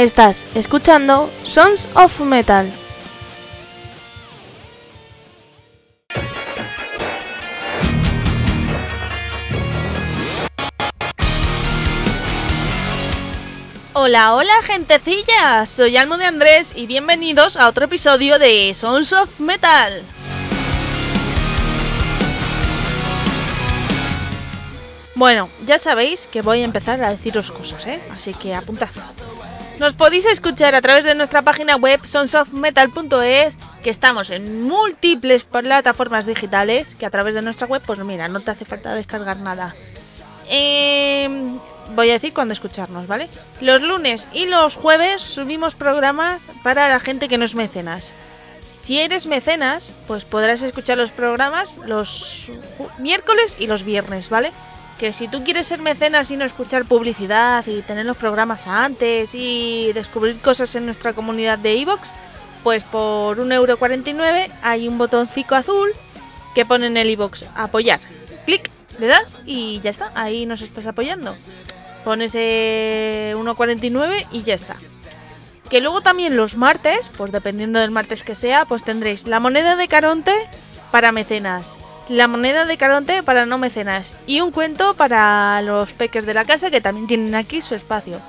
[0.00, 2.72] Estás escuchando Sons of Metal.
[13.92, 19.38] Hola, hola gentecilla, soy Almo de Andrés y bienvenidos a otro episodio de Sons of
[19.38, 20.02] Metal.
[25.14, 28.00] Bueno, ya sabéis que voy a empezar a deciros cosas, ¿eh?
[28.10, 28.88] Así que apuntad.
[29.80, 36.26] Nos podéis escuchar a través de nuestra página web sonsofmetal.es, que estamos en múltiples plataformas
[36.26, 39.74] digitales, que a través de nuestra web, pues mira, no te hace falta descargar nada.
[40.50, 41.58] Em,
[41.96, 43.30] voy a decir cuándo escucharnos, ¿vale?
[43.62, 48.12] Los lunes y los jueves subimos programas para la gente que no es mecenas.
[48.76, 52.50] Si eres mecenas, pues podrás escuchar los programas los
[52.98, 54.52] miércoles y los viernes, ¿vale?
[55.00, 59.34] Que si tú quieres ser mecenas y no escuchar publicidad y tener los programas antes
[59.34, 62.10] y descubrir cosas en nuestra comunidad de iVoox,
[62.62, 65.88] pues por 1,49€ hay un botoncito azul
[66.54, 67.98] que pone en el iVoox apoyar.
[68.44, 71.34] Clic, le das y ya está, ahí nos estás apoyando.
[72.04, 74.76] Pones 1,49 y ya está.
[75.70, 79.76] Que luego también los martes, pues dependiendo del martes que sea, pues tendréis la moneda
[79.76, 80.34] de Caronte
[80.90, 81.78] para mecenas
[82.10, 86.44] la moneda de Caronte para no mecenas y un cuento para los peques de la
[86.44, 88.20] casa que también tienen aquí su espacio.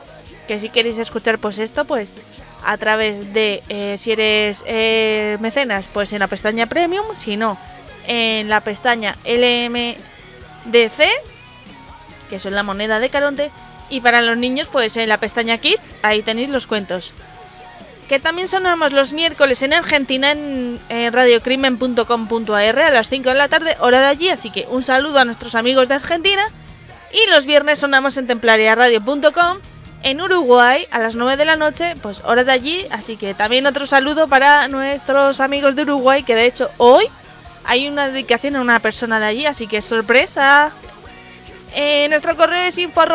[0.48, 2.14] Que si queréis escuchar pues esto, pues
[2.64, 7.58] a través de, eh, si eres eh, mecenas, pues en la pestaña Premium, si no,
[8.06, 9.98] en la pestaña LMDC,
[12.30, 13.50] que son la moneda de Caronte,
[13.90, 17.16] y para los niños, pues en la pestaña Kids, ahí tenéis los cuentos
[18.12, 20.82] que también sonamos los miércoles en Argentina en,
[21.14, 25.24] radiocrimen.com.ar a las 5 de la tarde, hora de allí, así que un saludo a
[25.24, 26.44] nuestros amigos de Argentina.
[27.14, 29.60] Y los viernes sonamos en templariaradio.com
[30.04, 33.66] en Uruguay a las 9 de la noche, pues hora de allí, así que también
[33.66, 37.06] otro saludo para nuestros amigos de Uruguay, que de hecho hoy
[37.64, 40.74] hay una dedicación a una persona de allí, así que sorpresa.
[41.74, 43.06] Eh, nuestro correo es info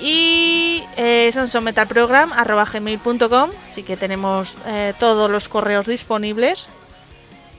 [0.00, 6.68] y eh, sonsonmetalprogram.gmail.com Así que tenemos eh, todos los correos disponibles.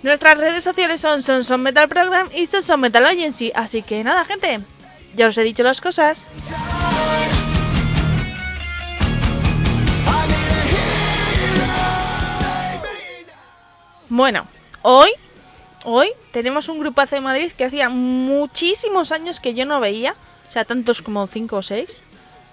[0.02, 3.52] Nuestras redes sociales son Sonson Metal Program y Sonson Metal Agency.
[3.54, 4.62] Así que nada, gente,
[5.16, 6.32] ya os he dicho las cosas.
[14.08, 14.48] Bueno,
[14.82, 15.12] hoy,
[15.84, 20.16] hoy tenemos un grupazo de Madrid que hacía muchísimos años que yo no veía.
[20.48, 22.02] O sea, tantos como 5 o 6.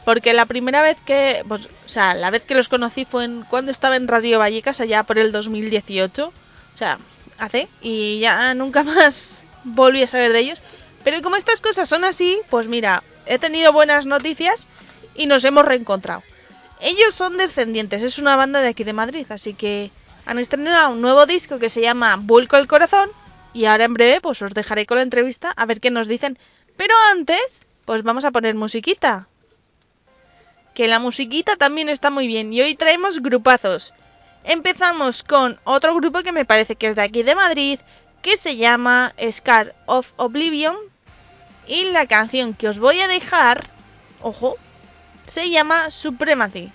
[0.06, 3.43] Porque la primera vez que, pues, o sea, la vez que los conocí fue en,
[3.43, 6.28] cuando estaba en Radio Vallecas, allá por el 2018.
[6.28, 6.99] O sea,
[7.39, 10.62] hace, y ya nunca más volví a saber de ellos.
[11.03, 14.69] Pero como estas cosas son así, pues mira, he tenido buenas noticias
[15.17, 16.23] y nos hemos reencontrado.
[16.81, 19.91] Ellos son descendientes, es una banda de aquí de Madrid, así que
[20.25, 23.11] han estrenado un nuevo disco que se llama Vulco el Corazón.
[23.53, 26.38] Y ahora en breve, pues os dejaré con la entrevista a ver qué nos dicen.
[26.77, 29.27] Pero antes, pues vamos a poner musiquita
[30.76, 33.94] que la musiquita también está muy bien y hoy traemos grupazos.
[34.44, 37.81] Empezamos con otro grupo que me parece que es de aquí de Madrid,
[38.20, 40.76] que se llama Scar of Oblivion
[41.66, 43.70] y la canción que os voy a dejar,
[44.20, 44.56] ojo,
[45.25, 46.70] se llama Supremacy.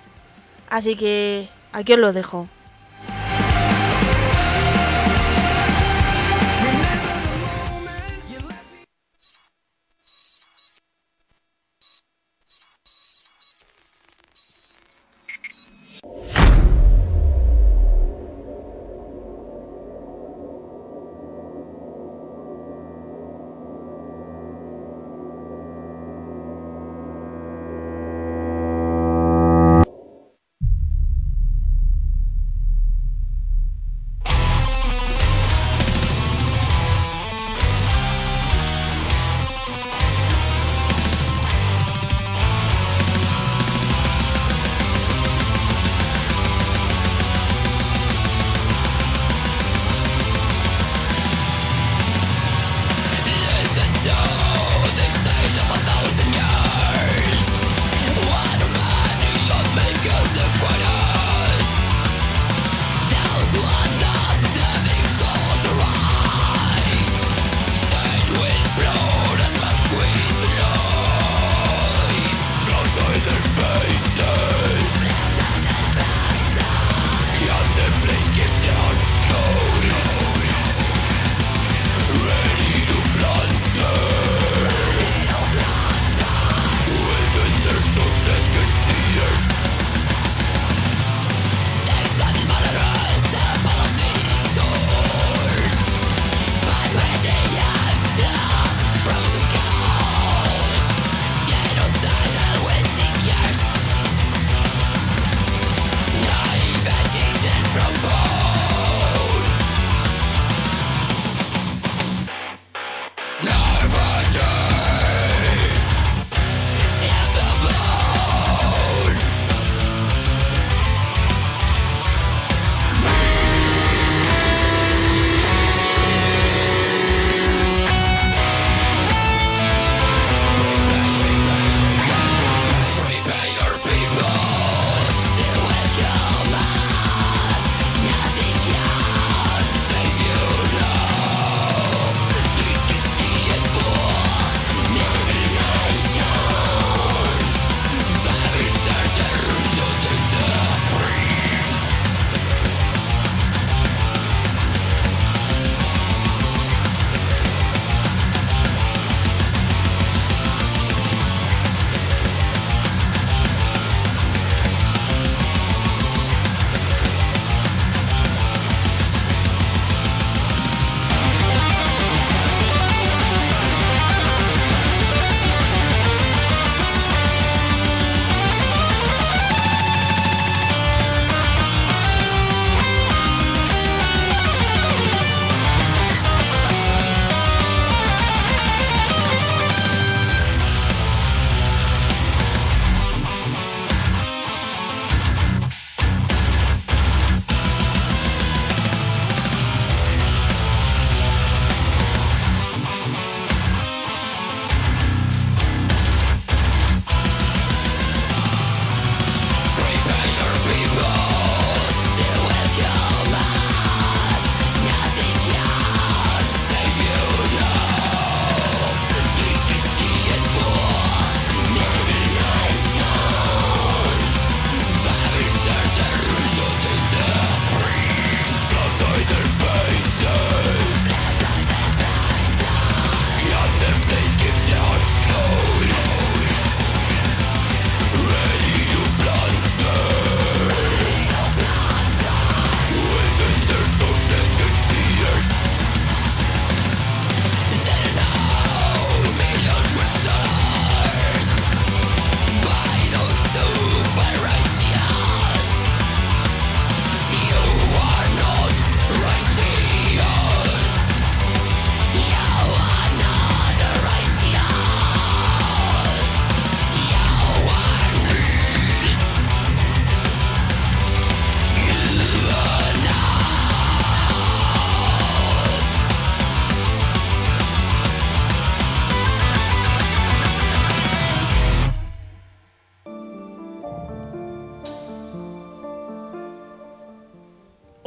[0.67, 2.47] Así que aquí os lo dejo.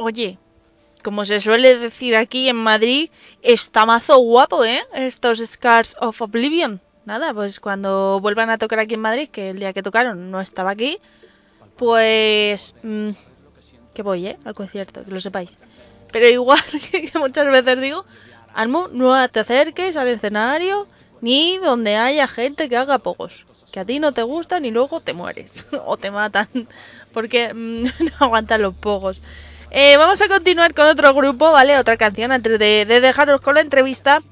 [0.07, 0.37] Oye,
[1.03, 3.09] como se suele decir aquí en Madrid,
[3.41, 4.83] está mazo guapo, ¿eh?
[4.93, 6.79] Estos Scars of Oblivion.
[7.05, 10.41] Nada, pues cuando vuelvan a tocar aquí en Madrid, que el día que tocaron no
[10.41, 10.99] estaba aquí,
[11.75, 12.75] pues...
[12.83, 13.13] Mmm,
[13.95, 14.37] que voy, ¿eh?
[14.45, 15.57] Al concierto, que lo sepáis.
[16.11, 18.05] Pero igual que muchas veces digo,
[18.53, 20.87] Almu, no te acerques al escenario
[21.21, 23.47] ni donde haya gente que haga pocos.
[23.71, 26.47] Que a ti no te gustan y luego te mueres o te matan
[27.11, 29.23] porque mmm, no aguantan los pocos.
[29.77, 31.77] Eh, vamos a continuar con otro grupo, ¿vale?
[31.77, 34.23] Otra canción antes de, de dejaros con la entrevista.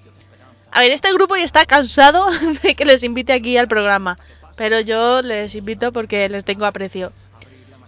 [0.71, 2.25] A ver, este grupo ya está cansado
[2.63, 4.17] de que les invite aquí al programa.
[4.55, 7.12] Pero yo les invito porque les tengo aprecio.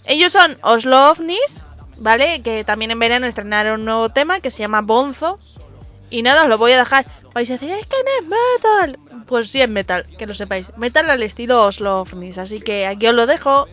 [0.03, 1.61] Ellos son Oslo OVNIs,
[1.97, 2.41] ¿vale?
[2.41, 5.39] Que también en verano estrenaron un nuevo tema que se llama Bonzo.
[6.09, 7.05] Y nada, os lo voy a dejar.
[7.33, 8.99] Vais a decir, es que no es metal.
[9.27, 10.75] Pues sí es metal, que lo sepáis.
[10.75, 12.37] Metal al estilo Oslo OVNIs.
[12.37, 13.69] Así que aquí os lo dejo.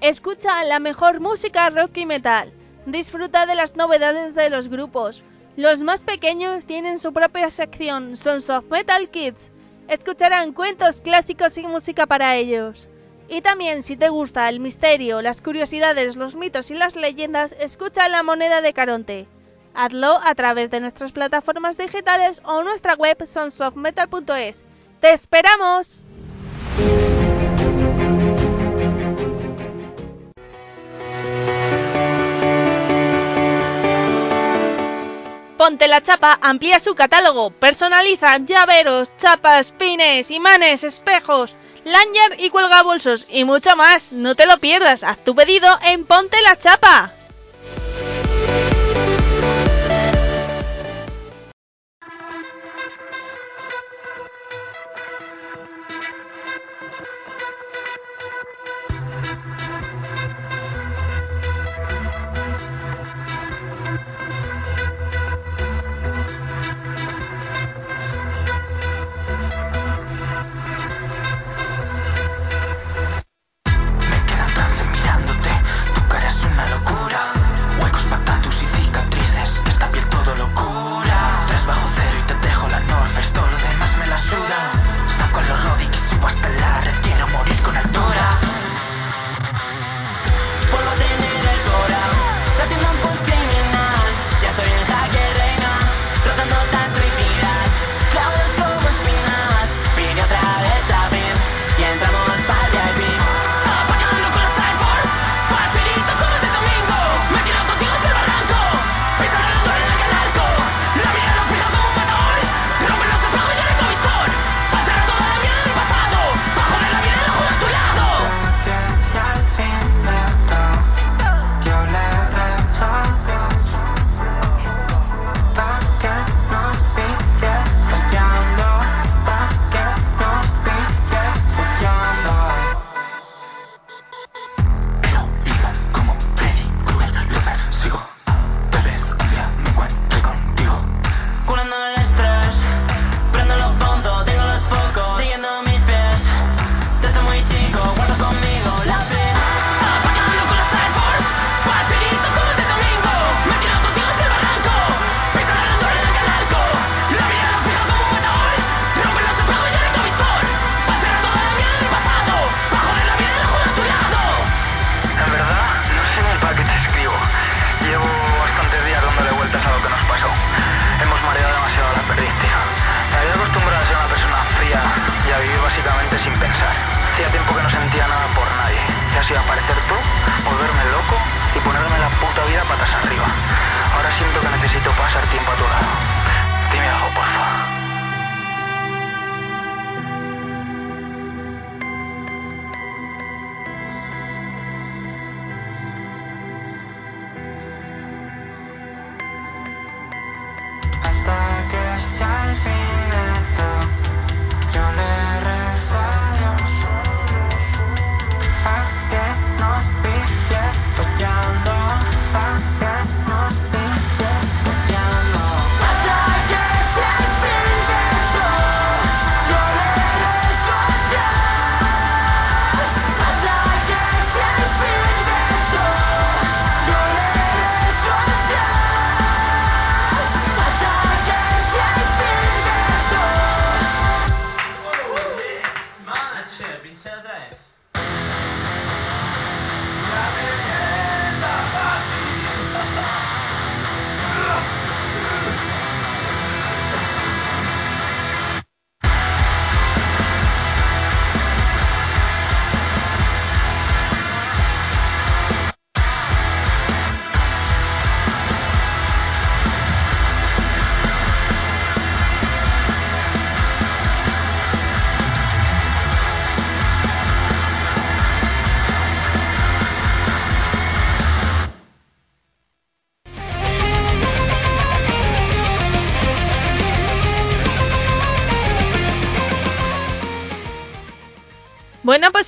[0.00, 2.52] Escucha la mejor música rock y metal.
[2.86, 5.22] Disfruta de las novedades de los grupos.
[5.56, 9.52] Los más pequeños tienen su propia sección, Sons of Metal Kids.
[9.86, 12.89] Escucharán cuentos clásicos y música para ellos.
[13.32, 18.08] Y también si te gusta el misterio, las curiosidades, los mitos y las leyendas, escucha
[18.08, 19.28] La Moneda de Caronte.
[19.72, 24.64] Hazlo a través de nuestras plataformas digitales o nuestra web sonsofmetal.es.
[25.00, 26.02] ¡Te esperamos!
[35.56, 42.82] Ponte la Chapa amplía su catálogo, personaliza llaveros, chapas, pines, imanes, espejos, lanyard y cuelga
[42.82, 44.12] bolsos y mucho más.
[44.12, 47.12] No te lo pierdas, haz tu pedido en Ponte la Chapa.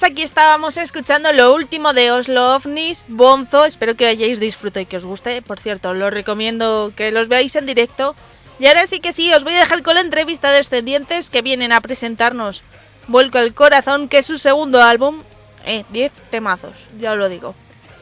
[0.03, 3.65] Pues aquí estábamos escuchando lo último de Oslo OVNIs, Bonzo.
[3.65, 5.43] Espero que hayáis disfrutado y que os guste.
[5.43, 8.17] Por cierto, lo recomiendo que los veáis en directo.
[8.59, 11.41] Y ahora sí que sí, os voy a dejar con la entrevista de Descendientes que
[11.41, 12.65] vienen a presentarnos
[13.07, 15.23] Vuelco al Corazón, que es su segundo álbum.
[15.67, 17.55] Eh, 10 temazos, ya os lo digo.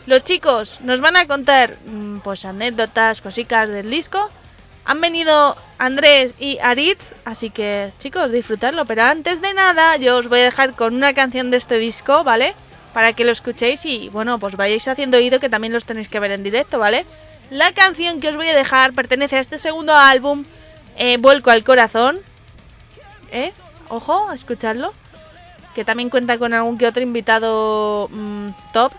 [0.06, 4.30] Los chicos nos van a contar mm, pues anécdotas, cositas del disco.
[4.90, 8.86] Han venido Andrés y Aritz, así que chicos, disfrutarlo.
[8.86, 12.24] Pero antes de nada, yo os voy a dejar con una canción de este disco,
[12.24, 12.56] ¿vale?
[12.92, 16.18] Para que lo escuchéis y bueno, pues vayáis haciendo oído que también los tenéis que
[16.18, 17.06] ver en directo, ¿vale?
[17.50, 20.44] La canción que os voy a dejar pertenece a este segundo álbum,
[20.96, 22.18] eh, Vuelco al Corazón.
[23.30, 23.52] ¿Eh?
[23.90, 24.92] Ojo, a escucharlo.
[25.76, 28.92] Que también cuenta con algún que otro invitado mmm, top.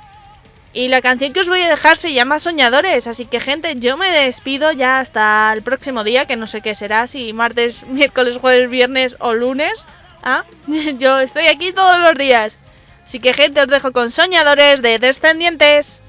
[0.74, 3.08] Y la canción que os voy a dejar se llama Soñadores.
[3.08, 6.76] Así que, gente, yo me despido ya hasta el próximo día, que no sé qué
[6.76, 9.86] será, si martes, miércoles, jueves, viernes o lunes.
[10.24, 10.46] ¿Ah?
[10.98, 12.58] yo estoy aquí todos los días.
[13.04, 16.02] Así que, gente, os dejo con Soñadores de Descendientes.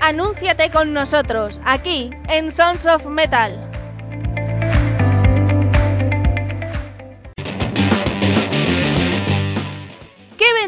[0.00, 3.65] Anúnciate con nosotros, aquí, en Sons of Metal.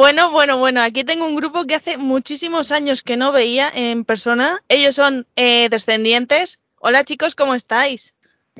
[0.00, 4.06] Bueno, bueno, bueno, aquí tengo un grupo que hace muchísimos años que no veía en
[4.06, 4.62] persona.
[4.66, 6.58] Ellos son eh, descendientes.
[6.78, 8.14] Hola chicos, ¿cómo estáis?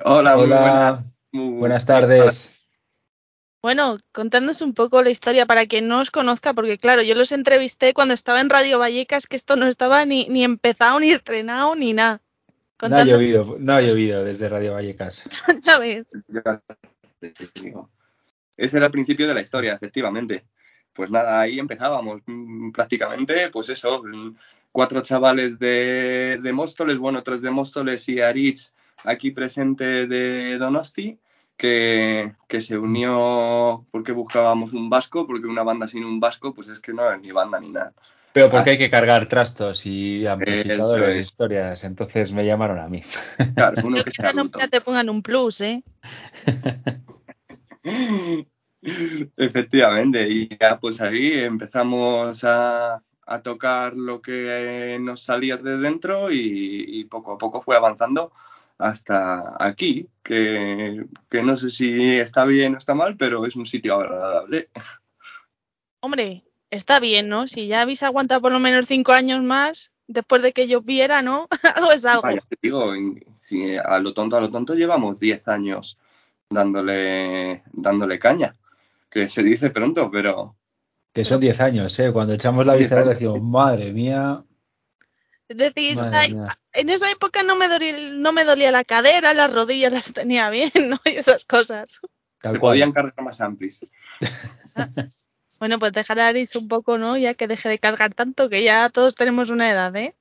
[0.05, 1.00] Hola, muy Hola, buenas.
[1.33, 2.53] Muy buenas buenas tardes.
[3.62, 7.33] Bueno, contándonos un poco la historia para quien no os conozca, porque claro, yo los
[7.33, 11.74] entrevisté cuando estaba en Radio Vallecas, que esto no estaba ni, ni empezado, ni estrenado,
[11.74, 12.20] ni nada.
[12.87, 15.22] No ha llovido, no ha llovido desde Radio Vallecas.
[17.62, 17.88] digo.
[18.59, 20.44] Ese era el principio de la historia, efectivamente.
[20.92, 22.22] Pues nada, ahí empezábamos.
[22.26, 24.37] Mm, Prácticamente, pues eso, mm,
[24.72, 28.74] cuatro chavales de, de Móstoles, bueno, tres de Móstoles y Aritz
[29.05, 31.18] aquí presente de Donosti,
[31.57, 36.68] que, que se unió porque buscábamos un vasco, porque una banda sin un vasco, pues
[36.68, 37.92] es que no es ni banda ni nada.
[38.33, 41.26] Pero porque hay que cargar trastos y amplificadores es.
[41.26, 43.03] historias, entonces me llamaron a mí.
[43.55, 44.33] Claro, uno que sea
[44.70, 45.83] te pongan un plus, ¿eh?
[49.37, 56.31] Efectivamente, y ya pues ahí empezamos a, a tocar lo que nos salía de dentro
[56.33, 58.33] y, y poco a poco fue avanzando
[58.79, 63.66] hasta aquí, que, que no sé si está bien o está mal, pero es un
[63.66, 64.71] sitio agradable.
[66.01, 67.47] Hombre, está bien, ¿no?
[67.47, 71.47] Si ya habéis aguantado por lo menos cinco años más, después de que lloviera, ¿no?
[71.77, 72.23] algo es algo.
[72.23, 75.99] Vaya, te digo, en- si a lo tonto, a lo tonto llevamos 10 años
[76.49, 78.57] dándole, dándole caña,
[79.11, 80.57] que se dice pronto, pero
[81.12, 82.12] Que son 10 años, ¿eh?
[82.12, 84.44] Cuando echamos la 10 vista atrás decimos, madre mía,
[85.49, 86.57] Decís, madre "Ay, mía.
[86.75, 90.49] en esa época no me, dolía, no me dolía la cadera, las rodillas las tenía
[90.51, 91.01] bien, ¿no?
[91.05, 91.99] Y esas cosas.
[92.40, 92.73] Tal cual.
[92.75, 93.85] podían cargar más amplis.
[95.59, 97.16] Bueno, pues dejar a Ariz un poco, ¿no?
[97.16, 100.14] Ya que deje de cargar tanto, que ya todos tenemos una edad, ¿eh?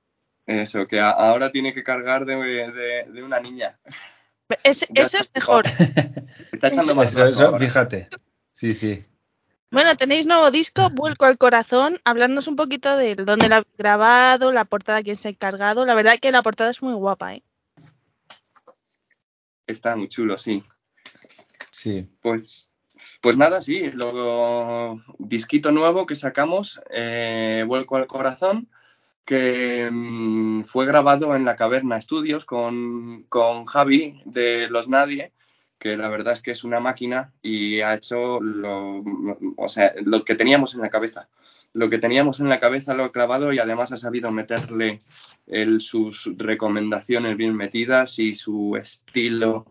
[0.48, 3.78] Eso, que ahora tiene que cargar de, de- de una niña.
[4.64, 5.66] Ese, ese es mejor.
[6.52, 8.10] Está echando más Eso- eso, fíjate.
[8.60, 9.06] Sí, sí.
[9.72, 11.98] Bueno, tenéis nuevo disco, Vuelco al Corazón.
[12.04, 15.86] Hablándonos un poquito de dónde lo habéis grabado, la portada, quién se ha encargado.
[15.86, 17.44] La verdad que la portada es muy guapa, ¿eh?
[19.66, 20.62] Está muy chulo, sí.
[21.72, 22.10] Sí.
[22.20, 22.70] Pues,
[23.22, 23.92] pues nada, sí.
[23.92, 28.68] Luego, disquito nuevo que sacamos, eh, Vuelco al Corazón,
[29.24, 35.32] que mm, fue grabado en la Caverna Studios con, con Javi de Los Nadie,
[35.80, 39.04] que la verdad es que es una máquina y ha hecho lo,
[39.58, 41.30] o sea, lo que teníamos en la cabeza.
[41.74, 45.00] Lo que teníamos en la cabeza lo ha clavado y además ha sabido meterle
[45.48, 49.66] el- sus recomendaciones bien metidas y su estilo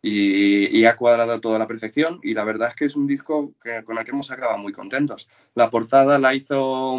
[0.00, 3.54] y, y ha cuadrado toda la perfección y la verdad es que es un disco
[3.62, 5.28] que- con el que hemos acabado muy contentos.
[5.54, 6.98] La portada la hizo,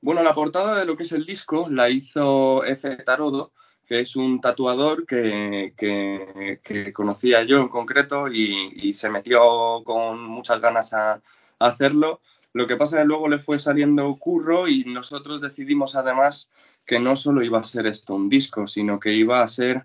[0.00, 2.96] bueno, la portada de lo que es el disco la hizo F.
[3.04, 3.52] Tarodo,
[3.88, 10.60] que es un tatuador que, que- conocía yo en concreto y, se metió con muchas
[10.60, 11.22] ganas a, a
[11.58, 12.20] hacerlo.
[12.52, 16.50] Lo que pasa es que luego le fue saliendo curro y nosotros decidimos además
[16.84, 19.84] que no solo iba a ser esto un disco, sino que iba a ser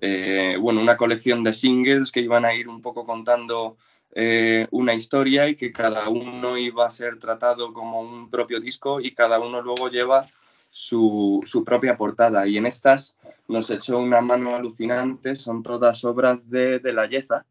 [0.00, 3.76] eh, bueno, una colección de singles que iban a ir un poco contando
[4.12, 9.00] eh, una historia y que cada uno iba a ser tratado como un propio disco
[9.00, 10.24] y cada uno luego lleva
[10.70, 12.46] su, su propia portada.
[12.46, 13.16] Y en estas
[13.48, 17.46] nos echó una mano alucinante, son todas obras de, de La Yeza,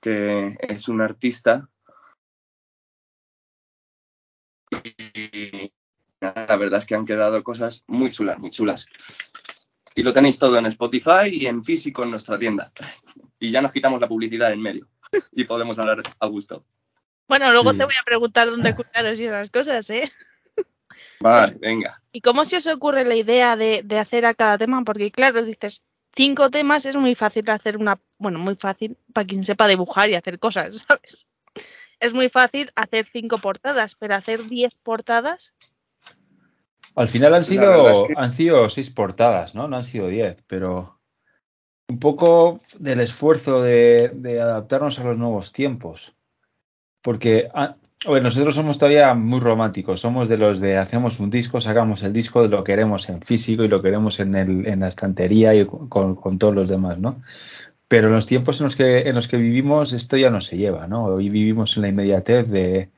[0.00, 1.68] que es un artista.
[5.14, 5.72] Y
[6.20, 8.86] la verdad es que han quedado cosas muy chulas, muy chulas.
[9.94, 12.72] Y lo tenéis todo en Spotify y en físico en nuestra tienda.
[13.38, 14.88] Y ya nos quitamos la publicidad en medio.
[15.32, 16.64] Y podemos hablar a gusto.
[17.28, 17.78] Bueno, luego Sí.
[17.78, 20.10] te voy a preguntar dónde ocultaros y esas cosas, ¿eh?
[21.24, 22.02] Vale, venga.
[22.12, 24.84] ¿Y cómo se os ocurre la idea de, de hacer a cada tema?
[24.84, 25.82] Porque claro, dices,
[26.14, 30.14] cinco temas es muy fácil hacer una, bueno, muy fácil para quien sepa dibujar y
[30.14, 31.26] hacer cosas, ¿sabes?
[32.00, 35.54] Es muy fácil hacer cinco portadas, pero hacer diez portadas,
[36.94, 39.66] Al final han sido, verdad es que- han sido seis portadas, ¿no?
[39.66, 41.00] No han sido diez, pero
[41.88, 46.14] un poco del esfuerzo de, de adaptarnos a los nuevos tiempos.
[47.02, 47.76] Porque, ah,
[48.06, 52.12] a nosotros somos todavía muy románticos, somos de los de hacemos un disco, sacamos el
[52.12, 56.38] disco, lo queremos en físico y lo queremos en, el, en la estantería y con,
[56.38, 57.22] todos los demás, ¿no?
[57.88, 60.56] Pero en los tiempos en los que, en los que vivimos esto ya no se
[60.56, 61.04] lleva, ¿no?
[61.04, 62.90] Hoy vivimos en la inmediatez de,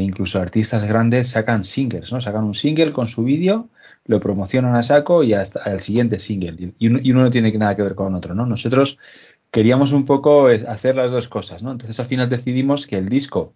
[0.00, 2.20] incluso artistas grandes sacan singles, ¿no?
[2.20, 3.68] Sacan un single con su vídeo,
[4.04, 6.74] lo promocionan a saco y hasta el siguiente single.
[6.78, 8.46] Y uno, y uno no tiene nada que ver con otro, ¿no?
[8.46, 8.98] Nosotros
[9.50, 11.72] queríamos un poco hacer las dos cosas, ¿no?
[11.72, 13.54] Entonces al final decidimos que el disco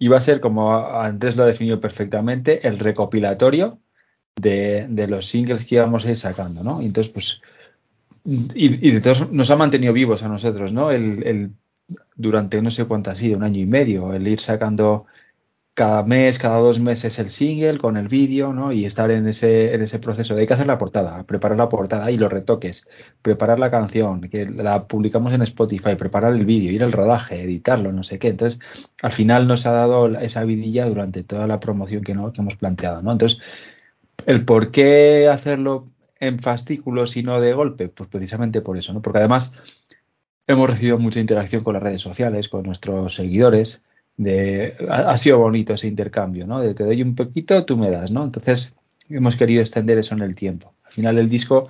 [0.00, 3.80] iba a ser, como Andrés lo definió perfectamente, el recopilatorio
[4.36, 6.82] de, de los singles que íbamos a ir sacando, ¿no?
[6.82, 7.42] Y entonces, pues,
[8.24, 10.90] y, y de todos nos ha mantenido vivos a nosotros, ¿no?
[10.90, 11.50] El, el-
[12.16, 15.06] durante no sé cuánto ha sido, un año y medio, el ir sacando
[15.74, 18.72] cada mes, cada dos meses el single con el vídeo, ¿no?
[18.72, 22.10] Y estar en ese, en ese proceso hay que hacer la portada, preparar la portada
[22.10, 22.86] y los retoques,
[23.22, 27.92] preparar la canción, que la publicamos en Spotify, preparar el vídeo, ir al rodaje, editarlo,
[27.92, 28.28] no sé qué.
[28.28, 28.60] Entonces,
[29.02, 32.56] al final nos ha dado esa vidilla durante toda la promoción que, no, que hemos
[32.56, 33.12] planteado, ¿no?
[33.12, 33.40] Entonces,
[34.26, 35.84] el por qué hacerlo
[36.18, 39.00] en fascículos y no de golpe, pues precisamente por eso, ¿no?
[39.02, 39.52] Porque además
[40.46, 43.84] hemos recibido mucha interacción con las redes sociales, con nuestros seguidores,
[44.20, 46.60] de, ha, sido bonito ese intercambio, ¿no?
[46.60, 48.22] De te doy un poquito, tú me das, ¿no?
[48.22, 48.74] Entonces
[49.08, 50.74] hemos querido extender eso en el tiempo.
[50.84, 51.68] Al final el disco,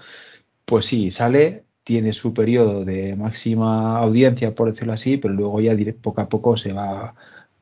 [0.65, 5.77] pues sí, sale, tiene su periodo de máxima audiencia, por decirlo así, pero luego ya
[6.03, 7.15] poco a poco se va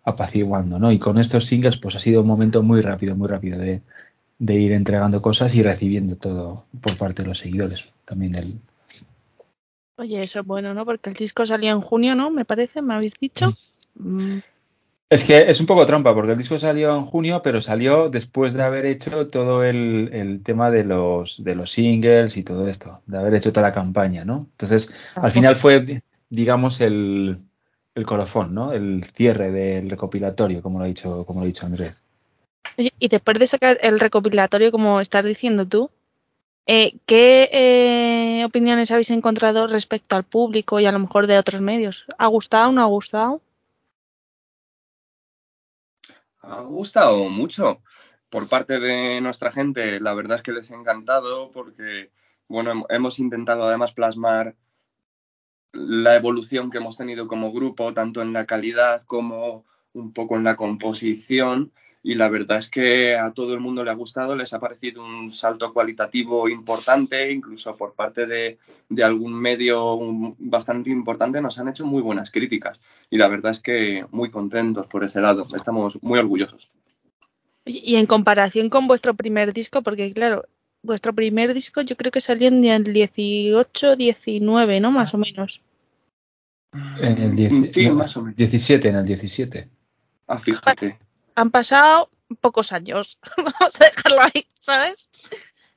[0.04, 0.90] apaciguando, ¿no?
[0.90, 3.82] Y con estos singles, pues ha sido un momento muy rápido, muy rápido de,
[4.38, 7.92] de ir entregando cosas y recibiendo todo por parte de los seguidores.
[8.06, 8.58] También el.
[9.96, 10.86] Oye, eso es bueno, ¿no?
[10.86, 12.30] Porque el disco salió en junio, ¿no?
[12.30, 13.52] Me parece, me habéis dicho.
[13.96, 14.38] Mm.
[15.10, 18.52] Es que es un poco trampa, porque el disco salió en junio, pero salió después
[18.52, 23.00] de haber hecho todo el, el tema de los, de los singles y todo esto,
[23.06, 24.48] de haber hecho toda la campaña, ¿no?
[24.50, 27.38] Entonces, al final fue, digamos, el,
[27.94, 28.72] el colofón, ¿no?
[28.72, 32.02] El cierre del recopilatorio, como lo ha dicho, como lo ha dicho Andrés.
[32.76, 35.90] Y después de sacar el recopilatorio, como estás diciendo tú,
[36.66, 41.62] eh, ¿qué eh, opiniones habéis encontrado respecto al público y a lo mejor de otros
[41.62, 42.04] medios?
[42.18, 43.40] ¿Ha gustado o no ha gustado?
[46.48, 47.82] Ha gustado mucho
[48.30, 50.00] por parte de nuestra gente.
[50.00, 52.10] La verdad es que les ha encantado porque,
[52.48, 54.56] bueno, hemos intentado además plasmar
[55.72, 60.44] la evolución que hemos tenido como grupo, tanto en la calidad como un poco en
[60.44, 64.52] la composición y la verdad es que a todo el mundo le ha gustado, les
[64.52, 68.58] ha parecido un salto cualitativo importante, incluso por parte de,
[69.02, 69.98] algún medio
[70.38, 72.78] bastante importante nos han hecho muy buenas críticas
[73.10, 76.70] y la verdad es que muy contentos por ese lado, estamos muy orgullosos.
[77.64, 80.44] Y en comparación con vuestro primer disco, porque claro,
[80.82, 84.90] vuestro primer disco yo creo que salió en el 18, 19, ¿no?
[84.90, 85.60] Más o menos.
[87.00, 88.36] En el sí, más o menos.
[88.36, 89.68] 17, en el 17.
[90.28, 90.98] Ah, fíjate
[91.38, 93.18] han pasado pocos años.
[93.36, 95.08] Vamos a dejarlo ahí, ¿sabes?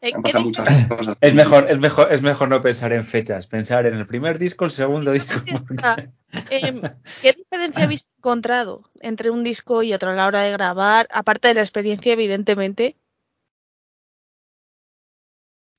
[0.02, 1.17] Eh, han pasado muchas cosas.
[1.21, 4.65] Es mejor, es mejor, es mejor no pensar en fechas, pensar en el primer disco,
[4.65, 5.34] el segundo disco.
[6.50, 6.82] Em,
[7.21, 11.08] ¿Qué diferencia habéis encontrado entre un disco y otro a la hora de grabar?
[11.12, 12.95] Aparte de la experiencia, evidentemente.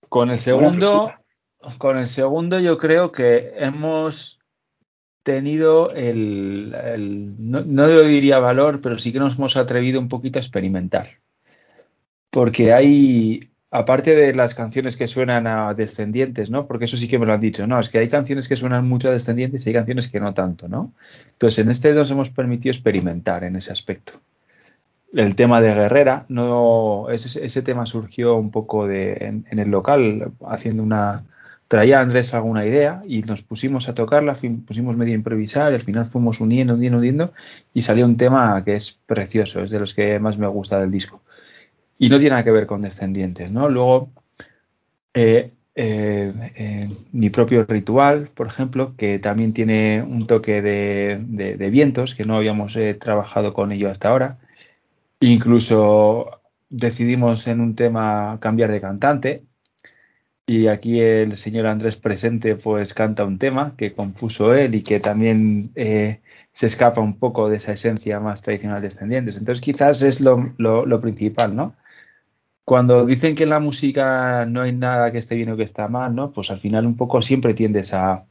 [0.08, 1.12] Con el segundo,
[1.78, 4.41] con el segundo yo creo que hemos
[5.22, 6.74] tenido el,
[7.38, 11.08] no, no, lo diría valor, pero sí que nos hemos atrevido un poquito a experimentar.
[12.30, 16.66] Porque hay, aparte de las canciones que suenan a descendientes, ¿no?
[16.66, 17.78] Porque eso sí que me lo han dicho, ¿no?
[17.78, 20.68] Es que hay canciones que suenan mucho a descendientes y hay canciones que no tanto,
[20.68, 20.92] ¿no?
[21.32, 24.14] Entonces, en este nos hemos permitido experimentar en ese aspecto.
[25.12, 30.82] El tema de Guerrera, no, ese, tema surgió un poco de, en el local, haciendo
[30.82, 31.26] una,
[31.72, 35.80] traía Andrés alguna idea y nos pusimos a tocarla, pusimos medio a improvisar y al
[35.80, 37.32] final fuimos uniendo, uniendo, uniendo
[37.72, 40.90] y salió un tema que es precioso, es de los que más me gusta del
[40.90, 41.22] disco.
[41.98, 43.70] Y no tiene nada que ver con Descendientes, ¿no?
[43.70, 44.10] Luego,
[45.14, 52.14] eh, eh, eh, mi propio ritual, por ejemplo, que también tiene un toque de, vientos,
[52.14, 54.38] que no habíamos trabajado con ello hasta ahora.
[55.20, 59.44] Incluso decidimos en un tema cambiar de cantante,
[60.52, 65.00] y aquí el señor Andrés presente pues canta un tema que compuso él y que
[65.00, 66.20] también eh,
[66.52, 69.38] se escapa un poco de esa esencia más tradicional de descendientes.
[69.38, 71.74] Entonces quizás es lo, lo, principal, ¿no?
[72.64, 75.88] Cuando dicen que en la música no hay nada que esté bien o que está
[75.88, 76.32] mal, ¿no?
[76.32, 78.26] Pues al final un poco siempre tiendes a,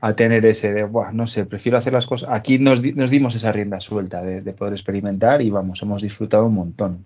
[0.00, 2.30] a tener ese de, no sé, prefiero hacer las cosas.
[2.32, 6.54] Aquí nos, nos dimos esa rienda suelta de poder experimentar y vamos, hemos disfrutado un
[6.54, 7.04] montón.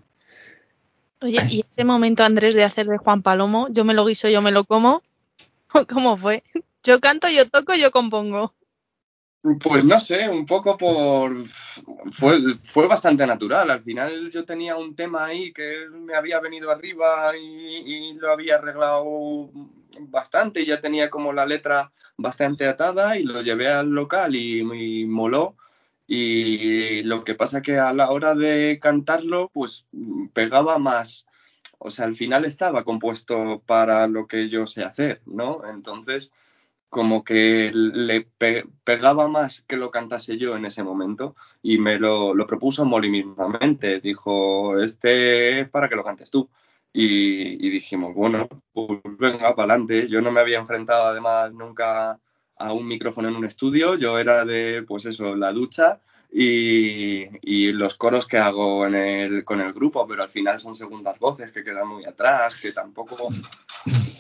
[1.22, 4.42] Oye, y ese momento, Andrés, de hacer de Juan Palomo, yo me lo guiso, yo
[4.42, 5.02] me lo como,
[5.88, 6.42] ¿cómo fue?
[6.82, 8.54] Yo canto, yo toco, yo compongo.
[9.61, 11.32] Pues no sé, un poco por...
[12.12, 13.70] Fue, fue bastante natural.
[13.70, 18.56] Al final yo tenía un tema ahí que me había venido arriba y, lo había
[18.56, 19.50] arreglado
[20.00, 25.04] bastante ya tenía como la letra bastante atada y lo llevé al local y, y
[25.06, 25.56] moló
[26.06, 29.86] y lo que pasa que a la hora de cantarlo, pues
[30.32, 31.26] pegaba más,
[31.78, 35.62] o sea, al final estaba compuesto para lo que yo sé hacer, ¿no?
[35.68, 36.32] Entonces,
[36.92, 38.28] como que le
[38.84, 43.08] pegaba más que lo cantase yo en ese momento y me lo, lo propuso Molly
[43.10, 43.98] mismamente.
[44.00, 46.50] Dijo, este es para que lo cantes tú.
[46.92, 50.06] Y, y dijimos, bueno, pues venga, para adelante.
[50.06, 52.20] Yo no me había enfrentado además nunca
[52.62, 56.01] a un micrófono en un estudio, yo era de, pues eso, la ducha
[56.33, 60.75] y, y los coros que hago en el, con el grupo, pero al final son
[60.75, 63.29] segundas voces que quedan muy atrás, que tampoco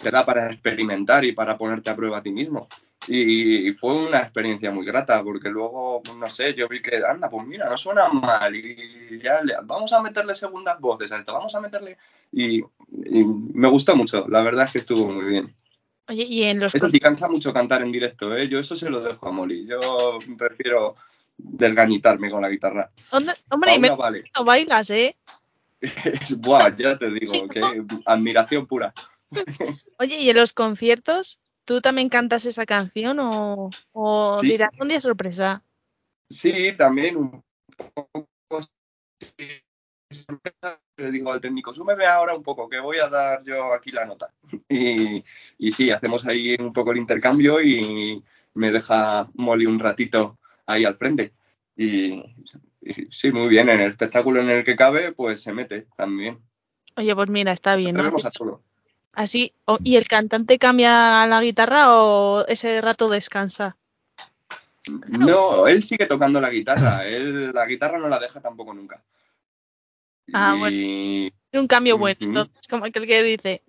[0.02, 2.68] te da para experimentar y para ponerte a prueba a ti mismo.
[3.08, 7.46] Y, fue una experiencia muy grata, porque luego, no sé, yo vi que, anda, pues
[7.46, 11.60] mira, no suena mal, y ya vamos a meterle segundas voces a esto, vamos a
[11.60, 11.96] meterle...
[12.30, 15.54] Y, y me gustó mucho, la verdad es que estuvo muy bien.
[16.08, 18.48] Oye, y en los Eso sí, cansa mucho cantar en directo, ¿eh?
[18.48, 19.66] Yo eso se lo dejo a Molly.
[19.66, 20.96] Yo prefiero
[21.36, 22.90] desgañitarme con la guitarra.
[23.10, 24.22] ¿Dónde- Hombre, me no vale.
[24.36, 25.16] no bailas, ¿eh?
[26.38, 28.92] Buah, ya te digo, Sí, que admiración pura.
[29.98, 31.40] Oye, ¿y en los conciertos?
[31.64, 34.48] ¿Tú también cantas esa canción o, o Sí.
[34.48, 35.62] dirás un día sorpresa?
[36.28, 37.44] Sí, también un
[37.94, 38.28] poco.
[40.10, 43.90] sorpresa, Le digo al técnico, súmeme ahora un poco, que voy a dar yo aquí
[43.90, 44.30] la nota.
[44.68, 45.24] Y,
[45.58, 48.22] y sí, hacemos ahí un poco el intercambio y
[48.54, 51.32] me deja Molly un ratito ahí al frente.
[51.76, 52.22] Y,
[52.82, 56.38] y sí, muy bien, en el espectáculo en el que cabe, pues se mete también.
[56.96, 58.10] Oye, pues mira, está bien, ¿no?
[59.14, 63.76] Así, o- ¿y el cantante cambia la guitarra o ese rato descansa?
[65.08, 67.06] No, él sigue tocando la guitarra.
[67.06, 69.02] Él la guitarra no la deja tampoco nunca.
[70.32, 72.28] Ah, y Es un cambio bueno, Ujú.
[72.30, 73.62] entonces, como aquel que dice.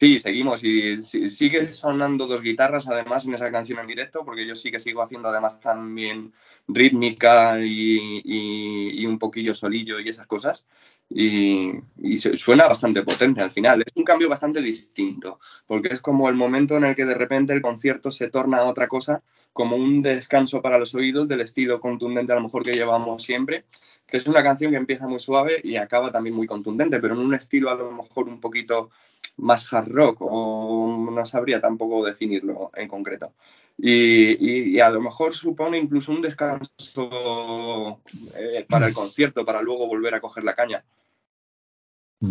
[0.00, 0.62] sí, seguimos.
[0.64, 4.70] Y si- sigue sonando dos guitarras además en esa canción en directo, porque yo sí
[4.70, 6.32] que sigo haciendo además también
[6.68, 10.66] rítmica y, y- y un poquillo solillo y esas cosas.
[11.08, 13.82] Y, y suena bastante potente al final.
[13.86, 17.52] Es un cambio bastante distinto, porque es como el momento en el que de repente
[17.52, 19.22] el concierto se torna a otra cosa,
[19.54, 23.64] como un descanso para los oídos del estilo contundente a lo mejor que llevamos siempre,
[24.06, 27.20] que es una canción que empieza muy suave y acaba también muy contundente, pero en
[27.20, 28.90] un estilo a lo mejor un poquito
[29.38, 33.32] más hard rock o no sabría tampoco definirlo en concreto.
[33.78, 38.00] Y, y- y a lo mejor supone incluso un descanso
[38.36, 40.84] eh, para el concierto, para luego volver a coger la caña.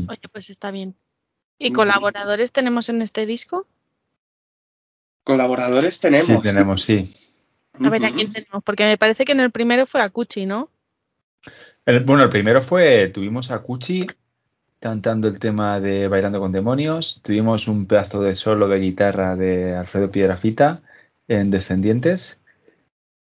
[0.10, 0.96] Oye, pues está bien.
[1.58, 3.66] ¿Y colaboradores tenemos en este disco?
[5.24, 6.28] Colaboradores tenemos.
[6.28, 7.14] Sí, tenemos, sí.
[7.82, 8.64] A ver, ¿a quién tenemos?
[8.64, 10.70] Porque me parece que en el primero fue Akuchi, ¿no?
[11.86, 14.08] El- bueno, el primero fue, tuvimos a Cuchi
[14.80, 19.76] cantando el tema de Bailando con Demonios, tuvimos un pedazo de solo de guitarra de
[19.76, 20.82] Alfredo Piedrafita
[21.28, 22.42] en Descendientes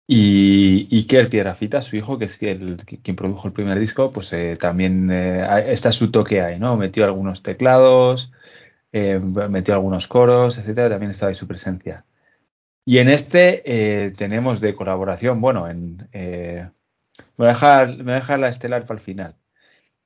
[0.07, 4.57] y Iker Piedrafita, su hijo, que es el, quien produjo el primer disco, pues eh,
[4.59, 6.77] también eh, está su toque ahí, ¿no?
[6.77, 8.31] Metió algunos teclados,
[8.91, 12.05] eh, metió algunos coros, etcétera, también estaba ahí su presencia.
[12.85, 13.63] Y en este
[14.05, 16.07] eh, tenemos de colaboración, bueno, en...
[16.13, 16.69] eh,
[17.37, 19.35] me voy a dejar, voy a dejar la estelar para el final.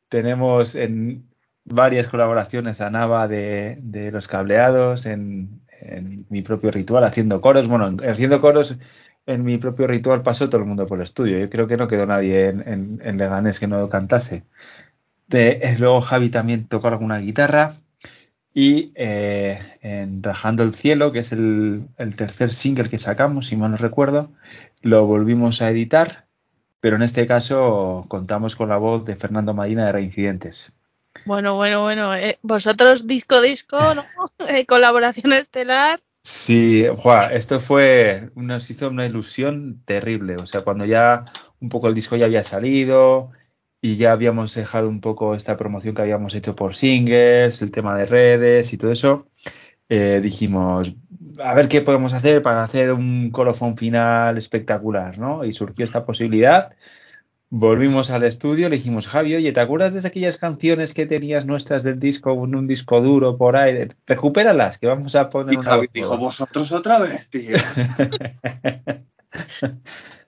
[0.10, 1.30] Tenemos en
[1.66, 3.80] varias colaboraciones a Nava de,
[4.12, 5.62] los cableados, en,
[6.30, 7.68] mi propio ritual, haciendo coros.
[7.68, 8.78] Bueno, en- haciendo coros
[9.26, 11.38] en mi propio ritual pasó todo el mundo por el estudio.
[11.40, 14.44] Yo creo que no quedó nadie en, en- en Leganés que no cantase.
[15.28, 17.72] De- eh, luego Javi también tocó alguna guitarra.
[18.54, 23.56] Y eh, en Rajando el Cielo, que es el, el tercer single que sacamos, si
[23.56, 24.32] mal no recuerdo,
[24.82, 26.26] lo volvimos a editar
[26.82, 30.74] pero en este caso contamos con la voz de Fernando Marina de Reincidentes.
[31.26, 32.16] Bueno, bueno, bueno.
[32.16, 34.04] eh, vosotros disco disco, ¿no?
[34.50, 36.00] Eh, colaboración estelar.
[36.24, 40.36] Sí, Juan, esto fue, nos hizo una ilusión terrible.
[40.38, 41.26] O sea, cuando ya
[41.60, 43.32] un poco el disco ya había salido
[43.82, 47.98] y ya habíamos dejado un poco esta promoción que habíamos hecho por singles, el tema
[47.98, 49.28] de redes y todo eso,
[49.90, 50.94] eh, dijimos,
[51.44, 55.44] a ver qué podemos hacer para hacer un colofón final espectacular, ¿no?
[55.44, 56.74] Y surgió esta posibilidad.
[57.50, 61.84] Volvimos al estudio, le dijimos, Javi, oye, ¿te acuerdas de aquellas canciones que tenías nuestras
[61.84, 63.90] del disco en un disco duro por ahí?
[64.08, 66.24] Recupéralas, que vamos a poner Y una Javi dijo, nueva".
[66.24, 67.58] vosotros otra vez, tío.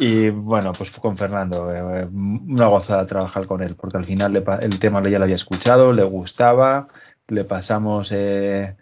[0.00, 4.32] Y bueno, pues fue con Fernando, eh, una gozada trabajar con él, porque al final
[4.32, 6.88] le pa- el tema ya lo había escuchado, le gustaba,
[7.28, 8.76] le pasamos eh,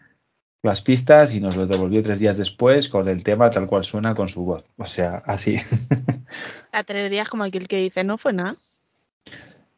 [0.62, 4.14] las pistas y nos lo devolvió tres días después con el tema tal cual suena
[4.14, 4.72] con su voz.
[4.76, 5.56] O sea, así.
[6.72, 8.54] A tres días, como aquel que dice, no fue nada.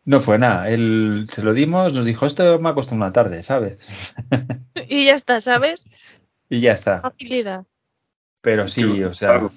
[0.05, 3.43] No fue nada, él se lo dimos, nos dijo, esto me ha costado una tarde,
[3.43, 4.15] ¿sabes?
[4.89, 5.87] Y ya está, ¿sabes?
[6.49, 7.01] Y ya está.
[7.01, 7.65] Facilidad.
[8.41, 9.49] Pero sí, o sea.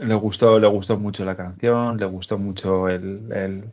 [0.00, 3.64] Le gustó, le gustó mucho la canción, le gustó mucho el, el,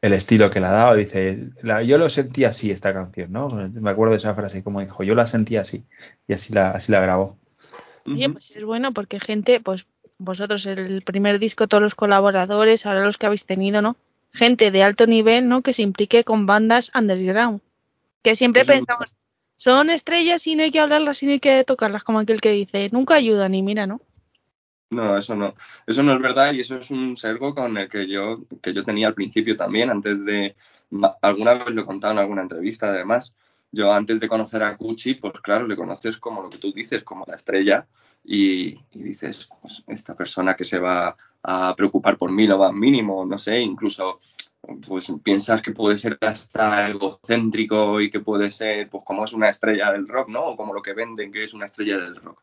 [0.00, 0.94] el estilo que le ha dado.
[0.96, 3.48] Dice, la- yo lo sentí así esta canción, ¿no?
[3.48, 5.84] Me acuerdo de esa frase, como dijo, yo la sentí así.
[6.28, 7.38] Y así la, así la grabó.
[8.06, 9.86] Oye, pues es bueno porque gente, pues
[10.18, 13.96] vosotros el primer disco, todos los colaboradores, ahora los que habéis tenido, ¿no?
[14.32, 15.62] Gente de alto nivel, ¿no?
[15.62, 17.60] Que se implique con bandas underground.
[18.22, 19.14] Que siempre Eso pensamos,
[19.56, 22.50] son estrellas y no hay que hablarlas y no hay que tocarlas, como aquel que
[22.52, 24.00] dice, nunca ayudan y mira, ¿no?
[24.90, 25.54] No, eso no.
[25.86, 28.84] Eso no es verdad y eso es un sergo con el que yo, que yo
[28.84, 30.54] tenía al principio también, antes de,
[31.22, 33.34] alguna vez lo he contado en alguna entrevista además,
[33.72, 37.02] yo antes de conocer a Cuchi, pues claro, le conoces como lo que tú dices,
[37.02, 37.86] como la estrella
[38.24, 43.24] y, dices, pues esta persona que se va a preocupar por mí lo más mínimo,
[43.26, 44.20] no sé, incluso
[44.86, 49.48] pues piensas que puede ser hasta egocéntrico y que puede ser, pues como es una
[49.48, 50.44] estrella del rock, ¿no?
[50.46, 52.42] O como lo que venden que es una estrella del rock.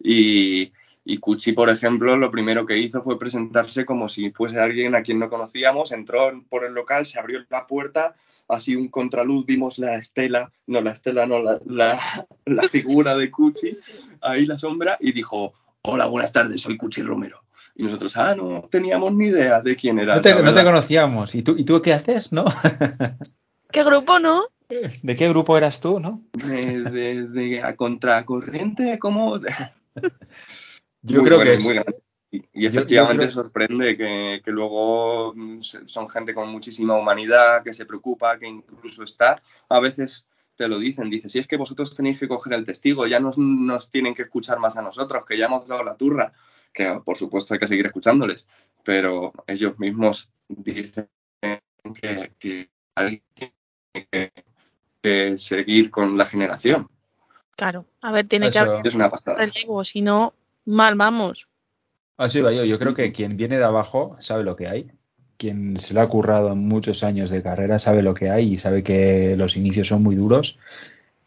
[0.00, 0.72] Y,
[1.10, 5.00] y Cuchi, por ejemplo, lo primero que hizo fue presentarse como si fuese alguien a
[5.00, 8.14] quien no conocíamos, entró por el local, se abrió la puerta,
[8.46, 11.58] así un contraluz, vimos la estela, no la estela, no, la,
[12.44, 13.78] la, figura de Cuchi,
[14.20, 17.40] ahí la sombra, y dijo, hola, buenas tardes, soy Cuchi Romero.
[17.74, 20.16] Y nosotros, ah, no teníamos ni idea de quién era.
[20.16, 21.34] No te, no te conocíamos.
[21.34, 22.44] ¿Y tú, ¿Y tú qué haces, no?
[23.72, 24.42] ¿Qué grupo, no?
[24.68, 26.20] ¿De qué grupo eras tú, no?
[26.34, 29.40] De, de, a contracorriente, ¿cómo?
[31.02, 31.80] Yo creo que muy
[32.30, 38.46] Y, efectivamente sorprende que, que, luego son gente con muchísima humanidad, que se preocupa, que
[38.46, 40.26] incluso está, a veces
[40.58, 43.38] te lo dicen, dice, si es que vosotros tenéis que coger el testigo, ya nos,
[43.38, 46.32] nos tienen que escuchar más a nosotros, que ya hemos dado la turra,
[46.74, 48.46] que por supuesto hay que seguir escuchándoles,
[48.82, 51.08] pero ellos mismos dicen
[51.40, 53.52] que, que alguien tiene
[55.00, 56.88] que, seguir con la generación.
[57.56, 60.34] Claro, a ver, tiene que haber es una relevo, si no,
[60.68, 61.48] mal vamos.
[62.16, 62.64] Así va yo.
[62.64, 64.90] Yo creo que quien viene de abajo sabe lo que hay.
[65.36, 68.58] Quien se lo ha currado en muchos años de carrera sabe lo que hay y
[68.58, 70.58] sabe que los inicios son muy duros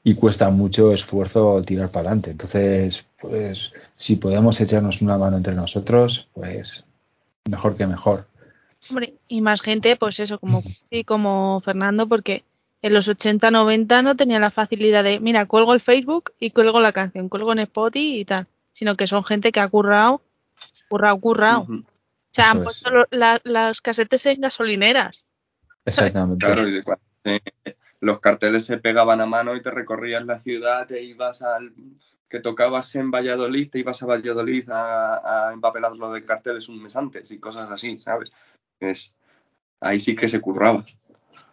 [0.03, 2.31] y cuesta mucho esfuerzo tirar para adelante.
[2.31, 6.83] Entonces, pues, si podemos echarnos una mano entre nosotros, pues
[7.49, 8.27] mejor que mejor.
[8.89, 12.43] Hombre, y más gente, pues eso, como, sí, como Fernando, porque
[12.81, 16.81] en los 80, 90 no tenía la facilidad de, mira, cuelgo el Facebook y cuelgo
[16.81, 20.21] la canción, cuelgo en Spotify y tal sino que son gente que ha currado,
[20.89, 21.61] currado, currado.
[21.69, 25.25] O sea, han puesto las casetes en gasolineras.
[25.85, 26.45] Exactamente.
[26.45, 26.81] Claro, y
[27.99, 31.73] los carteles se pegaban a mano y te recorrías la ciudad, te ibas al
[32.29, 36.81] que tocabas en Valladolid, te ibas a Valladolid a, a empapelar lo de carteles un
[36.81, 38.31] mes antes y cosas así, ¿sabes?
[38.79, 39.13] Es,
[39.81, 40.85] ahí sí que se curraba.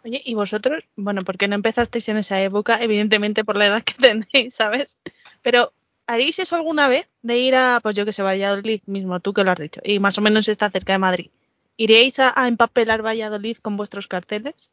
[0.04, 0.84] Oye, ¿y vosotros?
[0.94, 2.80] Bueno, ¿por qué no empezasteis en esa época?
[2.80, 4.96] Evidentemente por la edad que tenéis, ¿sabes?
[5.42, 5.72] Pero
[6.08, 7.08] ¿haréis eso alguna vez?
[7.22, 10.00] De ir a, pues yo que sé, Valladolid mismo, tú que lo has dicho, y
[10.00, 11.30] más o menos está cerca de Madrid.
[11.76, 14.72] ¿Iríais a, empapelar Valladolid con vuestros carteles?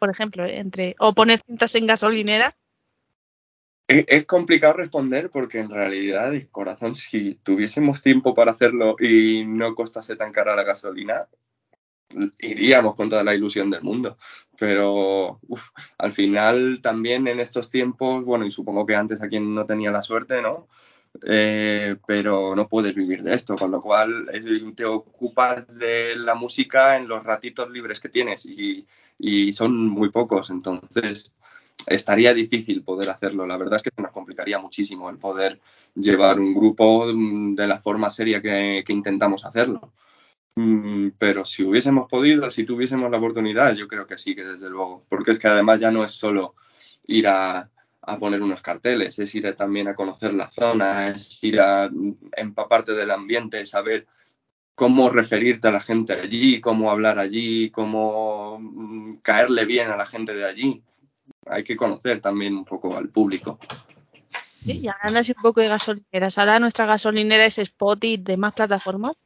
[0.00, 0.58] Por ejemplo, ¿eh?
[0.58, 2.54] entre o poner cintas en gasolineras.
[3.86, 10.16] Es, complicado responder porque en realidad, corazón, si tuviésemos tiempo para hacerlo y no costase
[10.16, 11.26] tan cara la gasolina,
[12.38, 14.16] iríamos con toda la ilusión del mundo.
[14.60, 15.40] Pero
[15.96, 19.90] al final también en estos tiempos, bueno, y supongo que antes a quien no tenía
[19.90, 20.68] la suerte, ¿no?
[21.26, 24.30] Eh, pero no puedes vivir de esto, con lo cual
[24.76, 28.86] te ocupas de la música en los ratitos libres que tienes y,
[29.18, 31.34] y, son muy pocos, entonces
[31.86, 33.46] estaría difícil poder hacerlo.
[33.46, 35.58] La verdad es que nos complicaría muchísimo el poder
[35.94, 39.90] llevar un grupo de la forma seria que, que intentamos hacerlo.
[40.56, 44.68] Mm, pero si hubiésemos podido, si tuviésemos la oportunidad, yo creo que sí, que desde
[44.68, 46.54] luego, porque es que además ya no es solo
[47.06, 47.68] ir a,
[48.18, 51.88] poner unos carteles, es ir también a conocer la zona, es ir a
[52.36, 54.06] empaparte del ambiente, saber
[54.74, 60.06] cómo referirte a la gente allí, cómo hablar allí, cómo mm, caerle bien a la
[60.06, 60.82] gente de allí.
[61.46, 63.60] Hay que conocer también un poco al público.
[64.28, 68.54] Sí, y hablando así un poco de gasolineras, ahora nuestra gasolinera es Spot y demás
[68.54, 69.22] plataformas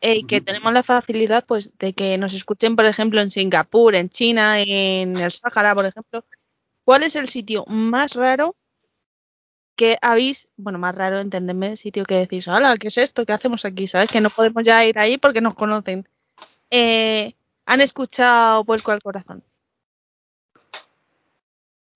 [0.00, 4.10] eh, que tenemos la facilidad pues de que nos escuchen, por ejemplo, en Singapur, en
[4.10, 6.24] China, en el Sahara, por ejemplo.
[6.84, 8.56] ¿Cuál es el sitio más raro
[9.76, 13.26] que habéis, bueno, más raro, entendeme, el sitio que decís, hola, ¿qué es esto?
[13.26, 13.86] ¿Qué hacemos aquí?
[13.86, 14.10] ¿Sabes?
[14.10, 16.06] Que no podemos ya ir ahí porque nos conocen.
[16.70, 17.34] Eh,
[17.66, 19.42] ¿Han escuchado Vuelco al Corazón?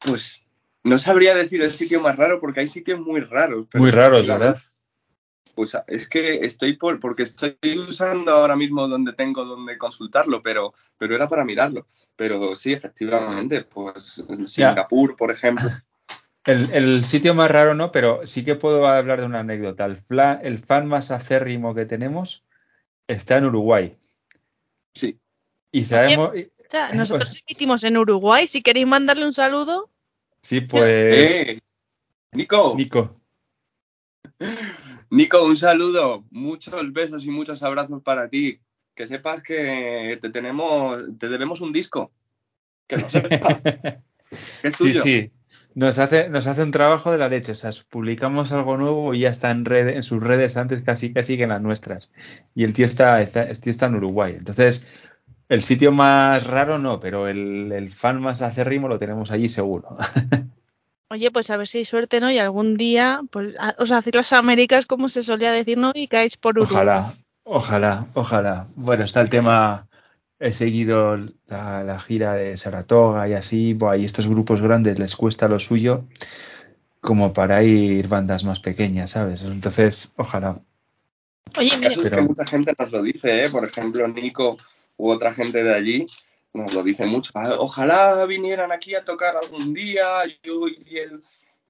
[0.01, 0.43] Pues
[0.83, 3.67] no sabría decir el sitio más raro porque hay sitios muy raros.
[3.75, 4.57] muy raros, ¿verdad?
[5.59, 10.73] Pues es que estoy por, porque estoy usando ahora mismo donde tengo donde consultarlo, pero,
[10.97, 11.89] pero era para mirarlo.
[12.15, 15.69] Pero sí, efectivamente, pues Singapur, por ejemplo.
[16.45, 19.85] El, sitio más raro no, pero sí que puedo hablar de una anécdota.
[19.85, 20.01] El,
[20.43, 22.45] el fan más acérrimo que tenemos
[23.09, 23.97] está en Uruguay.
[24.95, 25.19] Sí.
[25.73, 26.35] Y sabemos.
[26.95, 28.47] nosotros pues emitimos en Uruguay.
[28.47, 29.91] Si queréis mandarle un saludo.
[30.41, 31.59] Sí, pues.
[32.31, 32.75] Nico.
[32.77, 33.21] Nico.
[35.11, 38.61] Nico, un saludo, muchos besos y muchos abrazos para ti.
[38.95, 42.13] Que sepas que te tenemos, te debemos un disco.
[42.87, 43.61] Que lo sepas.
[44.63, 45.03] es tuyo.
[45.03, 45.59] Sí, sí.
[45.75, 47.53] nos hace, nos hace un trabajo de la leche.
[47.53, 51.13] O sea, publicamos algo nuevo y ya está en, red, en sus redes antes casi
[51.13, 52.13] casi que en las nuestras.
[52.55, 54.35] Y el tío está, está, el tío está en Uruguay.
[54.37, 54.87] Entonces,
[55.49, 59.97] el sitio más raro no, pero el, el fan más acérrimo lo tenemos allí seguro.
[61.11, 62.31] Oye, pues a ver si hay suerte, ¿no?
[62.31, 65.93] Y algún día, pues os hacéis las Américas, como se solía decir, ¿no?
[65.95, 66.77] Y caéis por Uruguay.
[66.77, 68.67] Ojalá, ojalá, ojalá.
[68.77, 69.89] Bueno, está el tema
[70.41, 75.17] he seguido la, la, gira de Saratoga y así, buah, y estos grupos grandes les
[75.17, 76.05] cuesta lo suyo
[77.01, 79.43] como para ir bandas más pequeñas, ¿sabes?
[79.43, 80.61] Entonces, ojalá.
[81.57, 83.51] Oye, mira, es que mucha gente nos lo dice, ¿eh?
[83.51, 84.57] Por ejemplo, Nico
[84.97, 86.07] u otra gente de allí
[86.53, 87.33] nos lo dice mucho.
[87.35, 91.23] Ah, ojalá vinieran aquí a tocar algún día, yo y él.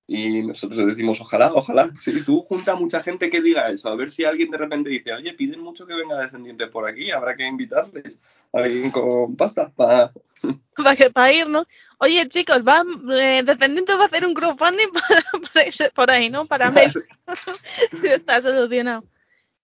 [0.06, 1.90] Y nosotros decimos, ojalá, ojalá.
[2.00, 5.12] Si tú junta mucha gente que diga eso, a ver si alguien de repente dice,
[5.12, 8.18] oye, piden mucho que venga descendientes por aquí, habrá que invitarles
[8.52, 10.12] alguien con pasta para
[11.12, 11.66] para ir, ¿no?
[11.98, 12.82] Oye, chicos, va,
[13.20, 16.46] eh, Descendientes va a hacer un crowdfunding para, para, irse por ahí, ¿no?
[16.46, 16.82] Para mí.
[18.04, 19.04] Está solucionado.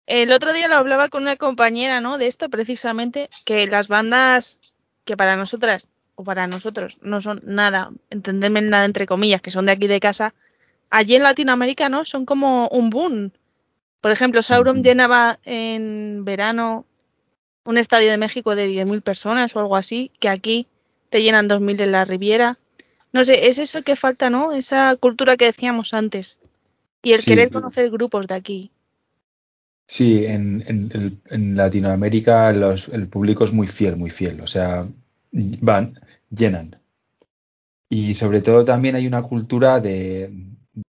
[0.06, 2.18] El otro día lo hablaba con una compañera, ¿no?
[2.18, 4.58] De esto precisamente, que las bandas
[5.04, 5.86] que para nosotras
[6.16, 10.00] o para nosotros no son nada, entenderme nada entre comillas, que son de aquí de
[10.00, 10.34] casa,
[10.90, 12.04] allí en Latinoamérica, ¿no?
[12.04, 13.32] Son como un boom.
[14.00, 16.84] Por ejemplo, Sauron llenaba en verano
[17.64, 20.66] un estadio de México de 10.000 personas o algo así, que aquí
[21.10, 22.58] te llenan 2.000 en la Riviera.
[23.12, 24.52] No sé, es eso que falta, ¿no?
[24.52, 26.38] Esa cultura que decíamos antes.
[27.02, 28.70] Y el Sí, querer conocer grupos de aquí.
[29.86, 34.40] Sí, en, en- en Latinoamérica los- el público es muy fiel, muy fiel.
[34.42, 34.86] O sea,
[35.32, 35.98] van,
[36.30, 36.76] llenan.
[37.88, 40.30] Y sobre todo también hay una cultura de,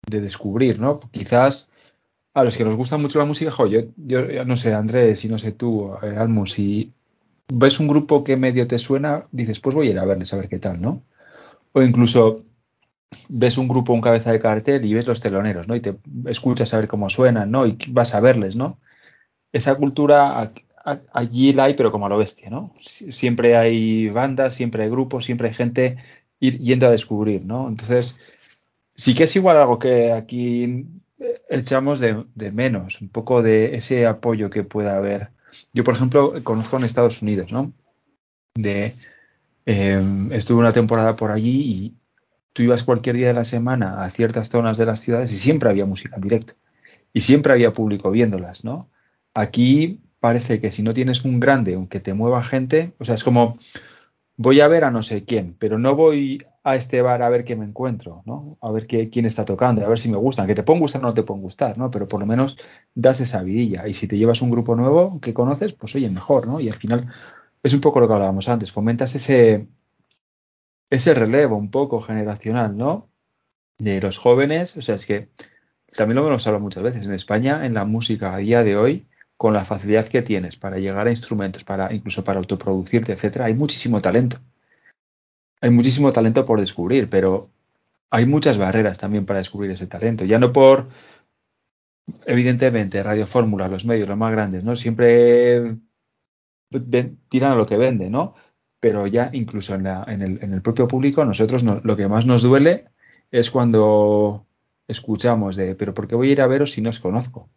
[0.10, 1.00] de descubrir, ¿no?
[1.12, 1.72] Quizás
[2.34, 5.40] a los que nos gusta mucho la música, yo yo no sé, Andrés, y no
[5.40, 6.94] sé tú, eh, Almu, si
[7.54, 10.38] ves un grupo que medio te suena, dices, pues voy a ir a verles a
[10.38, 11.04] ver qué tal, ¿no?
[11.74, 12.46] O incluso
[13.30, 15.76] ves un grupo, un cabeza de cartel y ves los teloneros, ¿no?
[15.76, 15.95] Y te
[16.28, 17.66] escuchas a ver cómo suenan, ¿no?
[17.68, 18.80] Y vas a verles, ¿no?
[19.51, 20.51] Esa cultura
[21.14, 22.74] allí la hay, pero como a lo bestia, ¿no?
[22.80, 25.97] Sie- Siempre hay bandas, siempre hay grupos, siempre hay gente
[26.39, 27.68] yendo a descubrir, ¿no?
[27.70, 28.20] Entonces,
[28.95, 30.86] sí que es igual algo que aquí
[31.49, 35.32] echamos de, menos, un poco de ese apoyo que pueda haber.
[35.74, 37.74] Yo, por ejemplo, conozco en Estados Unidos, ¿no?
[38.55, 38.93] De,
[39.66, 40.01] eh,
[40.32, 41.95] estuve una temporada por allí y
[42.60, 45.70] tú ibas cualquier día de la semana a ciertas zonas de las ciudades y siempre
[45.70, 46.55] había música en directo
[47.14, 48.89] y siempre había público viéndolas, ¿no?
[49.34, 53.24] Aquí parece que si no tienes un grande, aunque te mueva gente, o sea, es
[53.24, 53.57] como
[54.36, 57.45] voy a ver a no sé quién, pero no voy a este bar a ver
[57.45, 58.57] qué me encuentro, ¿no?
[58.60, 61.01] A ver qué, quién está tocando, a ver si me gustan, que te pueden gustar
[61.01, 61.89] o no te pueden gustar, ¿no?
[61.89, 62.57] Pero por lo menos
[62.93, 63.88] das esa vidilla.
[63.88, 66.60] Y si te llevas un grupo nuevo que conoces, pues oye, mejor, ¿no?
[66.60, 67.07] Y al final
[67.64, 69.66] es un poco lo que hablábamos antes, fomentas ese,
[70.90, 73.10] ese relevo un poco generacional, ¿no?
[73.78, 75.30] De los jóvenes, o sea, es que
[75.96, 79.08] también lo hemos hablado muchas veces, en España, en la música a día de hoy,
[79.38, 83.54] con la facilidad que tienes para llegar a instrumentos, para incluso para autoproducirte, etcétera, hay
[83.54, 84.38] muchísimo talento.
[85.62, 87.50] Hay muchísimo talento por descubrir, pero
[88.10, 90.26] hay muchas barreras también para descubrir ese talento.
[90.26, 90.90] Ya no por,
[92.26, 94.76] evidentemente, Radio Fórmula, los medios, los más grandes, ¿no?
[94.76, 95.78] Siempre
[97.30, 98.34] tiran a lo que vende, ¿no?
[98.80, 102.08] Pero ya incluso en, la- en el, en el propio público, nosotros no- lo que
[102.08, 102.86] más nos duele
[103.32, 104.46] es cuando
[104.88, 107.50] escuchamos de, pero ¿por qué voy a ir a veros si no os conozco?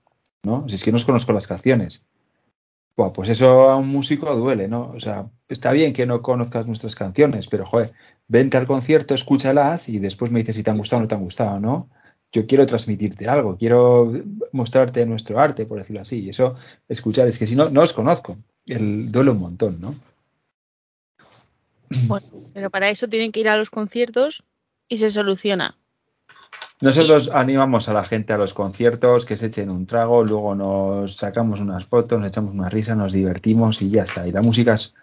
[0.43, 0.68] ¿No?
[0.68, 2.07] Si es que no os conozco las canciones.
[2.97, 4.91] Buah, pues eso a un músico duele, ¿no?
[4.95, 7.93] O sea, está bien que no conozcas nuestras canciones, pero joder,
[8.29, 11.14] vente al concierto, escúchalas y después me dices si te han gustado o no te
[11.14, 11.89] han gustado, ¿no?
[12.33, 14.12] Yo quiero transmitirte algo, quiero
[14.53, 16.20] mostrarte nuestro arte, por decirlo así.
[16.20, 16.55] Y eso,
[16.89, 18.37] escuchar, es que si no, no os conozco.
[18.66, 19.95] El, duele un montón, ¿no?
[22.09, 24.43] Bueno, pero para eso tienen que ir a los conciertos
[24.88, 25.76] y se soluciona.
[26.80, 31.16] Nosotros animamos a la gente a los conciertos, que se echen un trago, luego nos
[31.16, 34.26] sacamos unas fotos, nos echamos una risa, nos divertimos y ya está.
[34.26, 34.95] Y la música es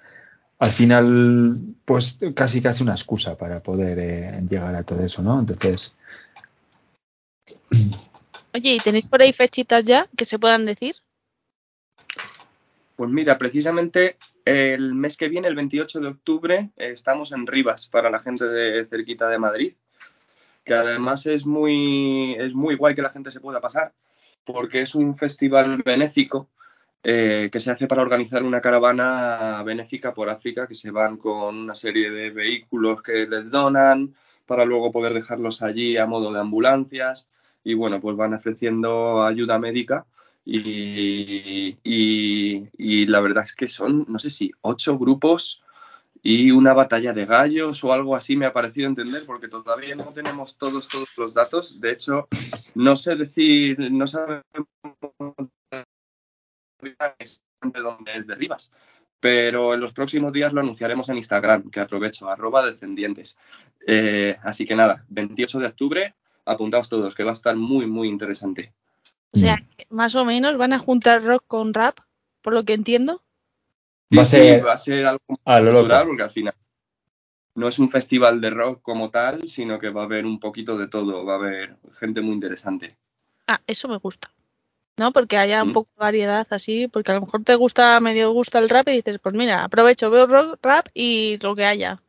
[0.57, 5.39] al final, pues casi casi una excusa para poder eh, llegar a todo eso, ¿no?
[5.39, 5.95] Entonces,
[8.53, 10.95] Oye, ¿y tenéis por ahí fechitas ya que se puedan decir?
[12.95, 14.17] Pues mira, precisamente
[14.49, 18.45] el mes que viene, el 28 de octubre, eh, estamos en Rivas para la gente
[18.45, 19.73] de cerquita de Madrid,
[20.63, 23.93] que además es muy, es muy guay que la gente se pueda pasar,
[24.43, 26.49] porque es un festival benéfico
[27.03, 31.55] eh, que se hace para organizar una caravana benéfica por África, que se van con
[31.55, 34.15] una serie de vehículos que les donan
[34.47, 37.29] para luego poder dejarlos allí a modo de ambulancias
[37.63, 40.07] y bueno, pues van ofreciendo ayuda médica
[40.51, 41.77] y,
[43.05, 45.63] la verdad es que son, no sé si ocho grupos
[46.21, 50.05] y una batalla de gallos o algo así me ha parecido entender porque todavía no
[50.05, 51.79] tenemos todos todos los datos.
[51.79, 52.27] De hecho,
[52.75, 54.43] no sé decir, no sabemos
[56.81, 58.71] de dónde es de Rivas,
[59.19, 63.37] pero en los próximos días lo anunciaremos en Instagram, que aprovecho, arroba descendientes.
[63.85, 68.07] Eh, así que nada, 28 de octubre, apuntaos todos, que va a estar muy, muy
[68.07, 68.73] interesante.
[69.33, 69.57] O sea,
[69.89, 71.99] más o menos van a juntar rock con rap,
[72.41, 73.23] por lo que entiendo.
[74.11, 76.05] Sí, Va a sí, ser va a ser algo a lo loco.
[76.07, 76.53] porque al final
[77.53, 80.75] no es un festival de rock como tal, sino que va a haber un poquito
[80.79, 82.97] de todo, va a haber gente muy interesante.
[83.47, 84.31] Ah, eso me gusta.
[84.97, 85.11] ¿No?
[85.13, 85.73] Porque haya un Mm.
[85.73, 88.93] poco de variedad así, porque a lo mejor te gusta, medio gusta el rap y
[88.93, 92.01] dices, pues mira, aprovecho, veo rock, rap y lo que haya.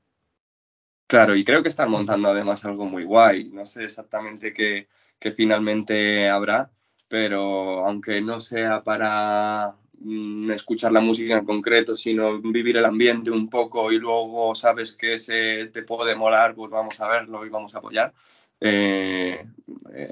[1.07, 3.51] Claro, y creo que están montando además algo muy guay.
[3.53, 6.71] No sé exactamente qué, qué finalmente habrá,
[7.11, 13.33] pero aunque no sea para mm, escuchar la música en concreto, sino vivir el ambiente
[13.33, 17.49] un poco y luego sabes que se te puede molar, pues vamos a verlo y
[17.49, 18.15] vamos a apoyar.
[18.61, 19.45] Eh,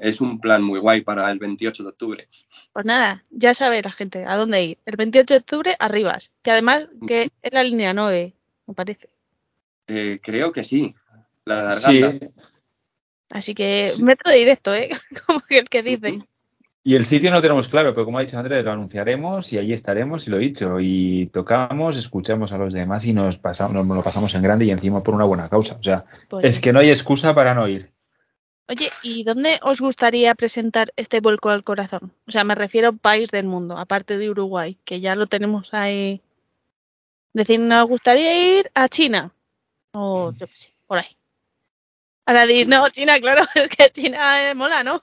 [0.01, 2.27] es un plan muy guay para el 28 de octubre.
[2.73, 4.77] Pues nada, ya sabe la gente a dónde ir.
[4.85, 8.33] El 28 de octubre, Arribas, que además que es la línea 9,
[8.67, 9.07] me parece.
[9.87, 10.93] Eh, creo que sí,
[11.45, 12.11] la de Arganda.
[12.11, 12.19] Sí,
[13.29, 14.03] Así que Sí.
[14.03, 14.89] metro directo, ¿eh?
[15.27, 16.19] Como que el que dice.
[16.83, 19.57] Y el sitio no lo tenemos claro, pero como ha dicho Andrés, lo anunciaremos y
[19.57, 23.85] allí estaremos, y lo he dicho, y tocamos, escuchamos a los demás y nos, pasamos,
[23.85, 25.75] nos lo pasamos en grande y encima por una buena causa.
[25.77, 27.91] O sea, Pues, es que no hay excusa para no ir.
[28.69, 32.13] Oye, ¿y dónde os gustaría presentar este vuelco al corazón?
[32.27, 35.27] O sea, me refiero a un país del mundo, aparte de Uruguay, que ya lo
[35.27, 36.21] tenemos ahí.
[37.33, 39.33] Decir, nos gustaría ir a China.
[39.91, 41.17] O yo qué sé, por ahí.
[42.25, 45.01] Ahora di, no, China, claro, es que China eh, mola, ¿no?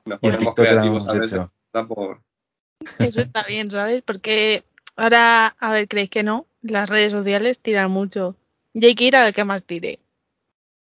[0.06, 1.39] Nos Y en ponemos TikTok creativos lo a hemos veces.
[1.72, 1.88] hecho.
[1.88, 2.22] por-
[2.98, 4.02] Eso está bien, ¿sabes?
[4.02, 4.64] Porque
[4.96, 6.48] ahora, a ver, ¿creéis que no?
[6.64, 8.36] Las redes sociales tiran mucho.
[8.74, 10.00] Y hay que ir al que más tire.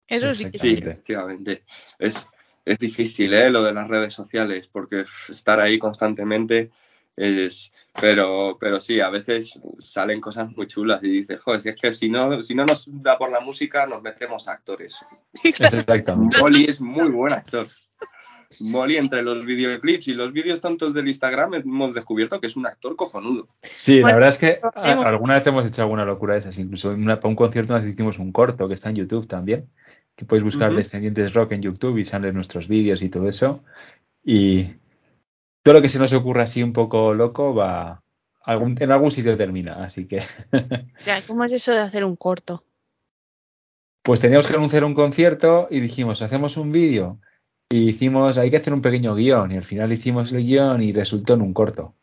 [0.08, 1.62] Eso sí que Sí, efectivamente.
[1.98, 2.28] Es,
[2.66, 3.48] es difícil, ¿eh?
[3.48, 6.70] Lo de las redes sociales, porque estar ahí constantemente
[7.18, 7.72] es...
[8.00, 11.92] Pero, pero sí, a veces salen cosas muy chulas y dices, joder, si es que
[11.92, 14.96] si no, si no nos da por la música, nos metemos a actores.
[15.42, 16.36] Exactamente.
[16.40, 17.66] Molly es muy buen actor.
[18.60, 22.66] Molly, entre los videoclips y los vídeos tontos del Instagram, hemos descubierto que es un
[22.66, 23.48] actor cojonudo.
[23.62, 26.92] Sí, la verdad es que a- alguna vez hemos hecho alguna locura de esas, incluso
[26.92, 29.68] en una- para un concierto nos hicimos un corto que está en YouTube también,
[30.16, 30.72] que podéis buscar.
[30.72, 33.64] Descendientes Rock en YouTube y salen nuestros vídeos y todo eso.
[34.24, 34.66] Y
[35.62, 38.02] todo lo que se nos ocurra así un poco loco va,
[38.42, 40.22] algún, en algún sitio termina, así que...
[41.04, 42.64] Ya, ¿cómo es eso de hacer un corto?
[44.02, 47.18] Pues teníamos que anunciar un concierto y dijimos, hacemos un vídeo.
[47.70, 49.52] Y hicimos, hay que hacer un pequeño guion.
[49.52, 51.94] Y al final hicimos el guion y resultó en un corto.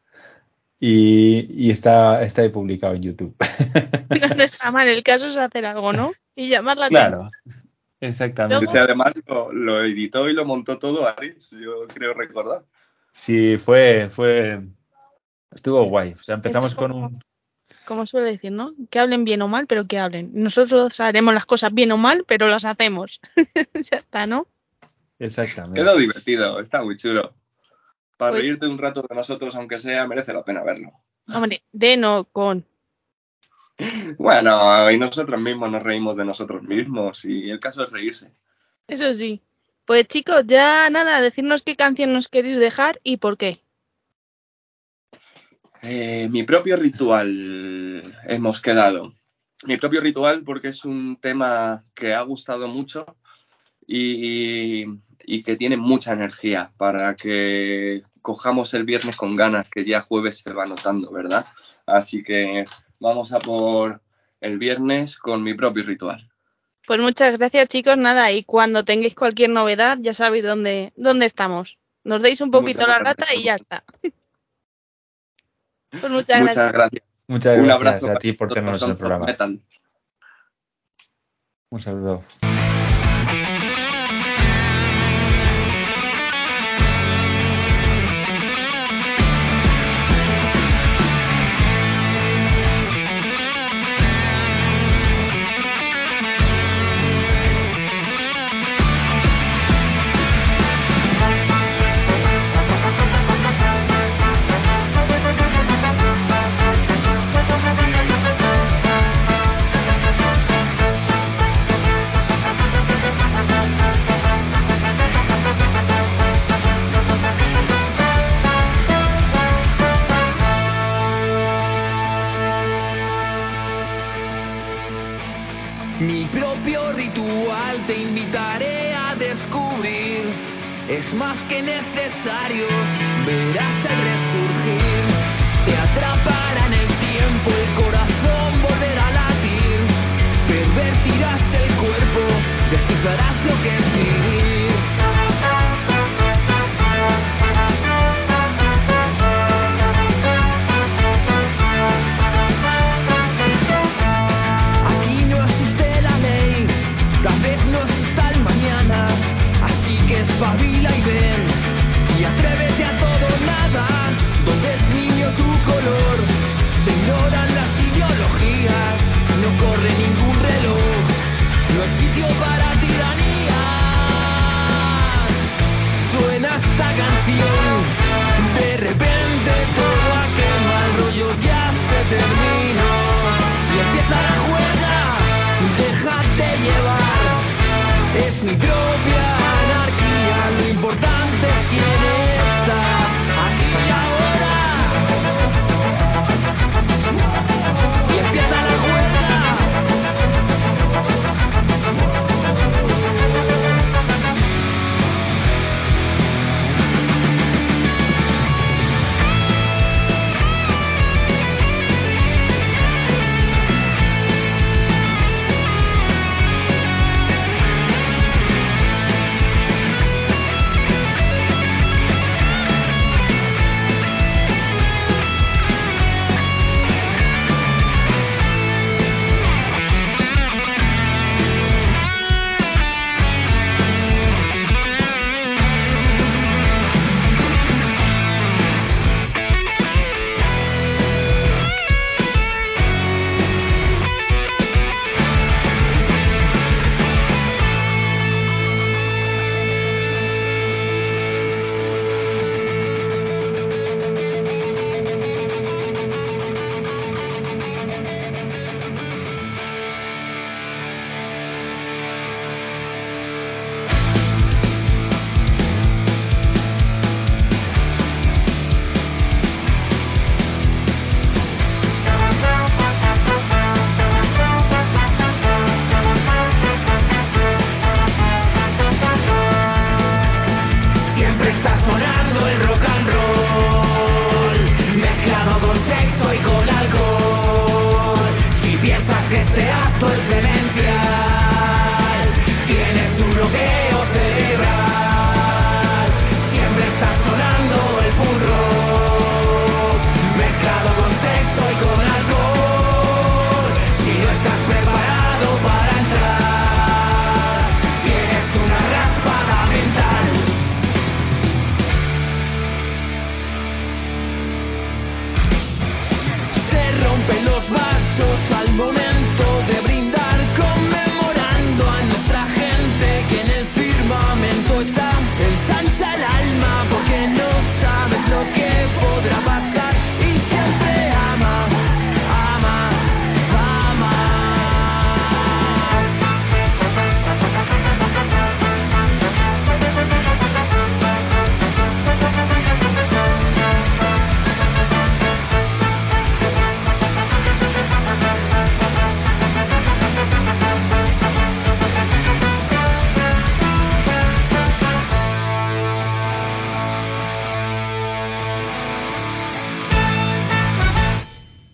[0.80, 3.36] Y, y está, está ahí publicado en YouTube.
[4.22, 6.14] No, no está mal, el caso es hacer algo, ¿no?
[6.36, 7.32] Y llamar la claro,
[8.00, 8.56] exactamente.
[8.66, 12.64] Luego- Ese además lo, lo editó y lo montó todo Aritz, yo creo recordar.
[13.16, 14.62] Sí, fue, fue,
[15.50, 16.12] estuvo guay.
[16.12, 17.24] O sea, empezamos con un,
[17.86, 18.74] como suele decir, ¿no?
[18.90, 20.32] Que hablen bien o mal, pero que hablen.
[20.34, 23.22] Nosotros haremos las cosas bien o mal, pero las hacemos.
[23.74, 24.48] ya está, ¿no?
[25.18, 25.80] Exactamente.
[25.80, 27.34] Quedó divertido, está muy chulo.
[28.18, 30.92] Para Pues- reírte un rato de nosotros, aunque sea, merece la pena verlo.
[31.34, 32.66] Hombre, de no con.
[34.18, 38.34] Bueno, y nosotros mismos nos reímos de nosotros mismos, y el caso es reírse.
[38.90, 39.42] Eso sí.
[39.86, 43.62] Pues chicos, ya nada, decirnos qué canción nos queréis dejar y por qué.
[45.84, 49.14] Eh, mi propio ritual hemos quedado.
[49.66, 53.06] Mi propio ritual porque es un tema que ha gustado mucho
[53.86, 54.86] y,
[55.24, 60.40] y que tiene mucha energía para que cojamos el viernes con ganas, que ya jueves
[60.40, 61.46] se va notando, ¿verdad?
[61.86, 62.66] Así que
[63.00, 64.02] vamos a por
[64.42, 66.28] el viernes con mi propio ritual.
[66.88, 71.78] Pues muchas gracias chicos, nada, y cuando tengáis cualquier novedad ya sabéis dónde, dónde estamos.
[72.04, 73.30] Nos deis un poquito Muchas la gracias.
[73.30, 73.84] rata y ya está.
[76.02, 76.74] Pues muchas, Muchas gracias.
[76.74, 77.04] gracias.
[77.28, 79.26] Muchas Un gracias abrazo a ti por tenernos en el programa.
[79.26, 79.62] Metal.
[81.70, 82.24] Un saludo.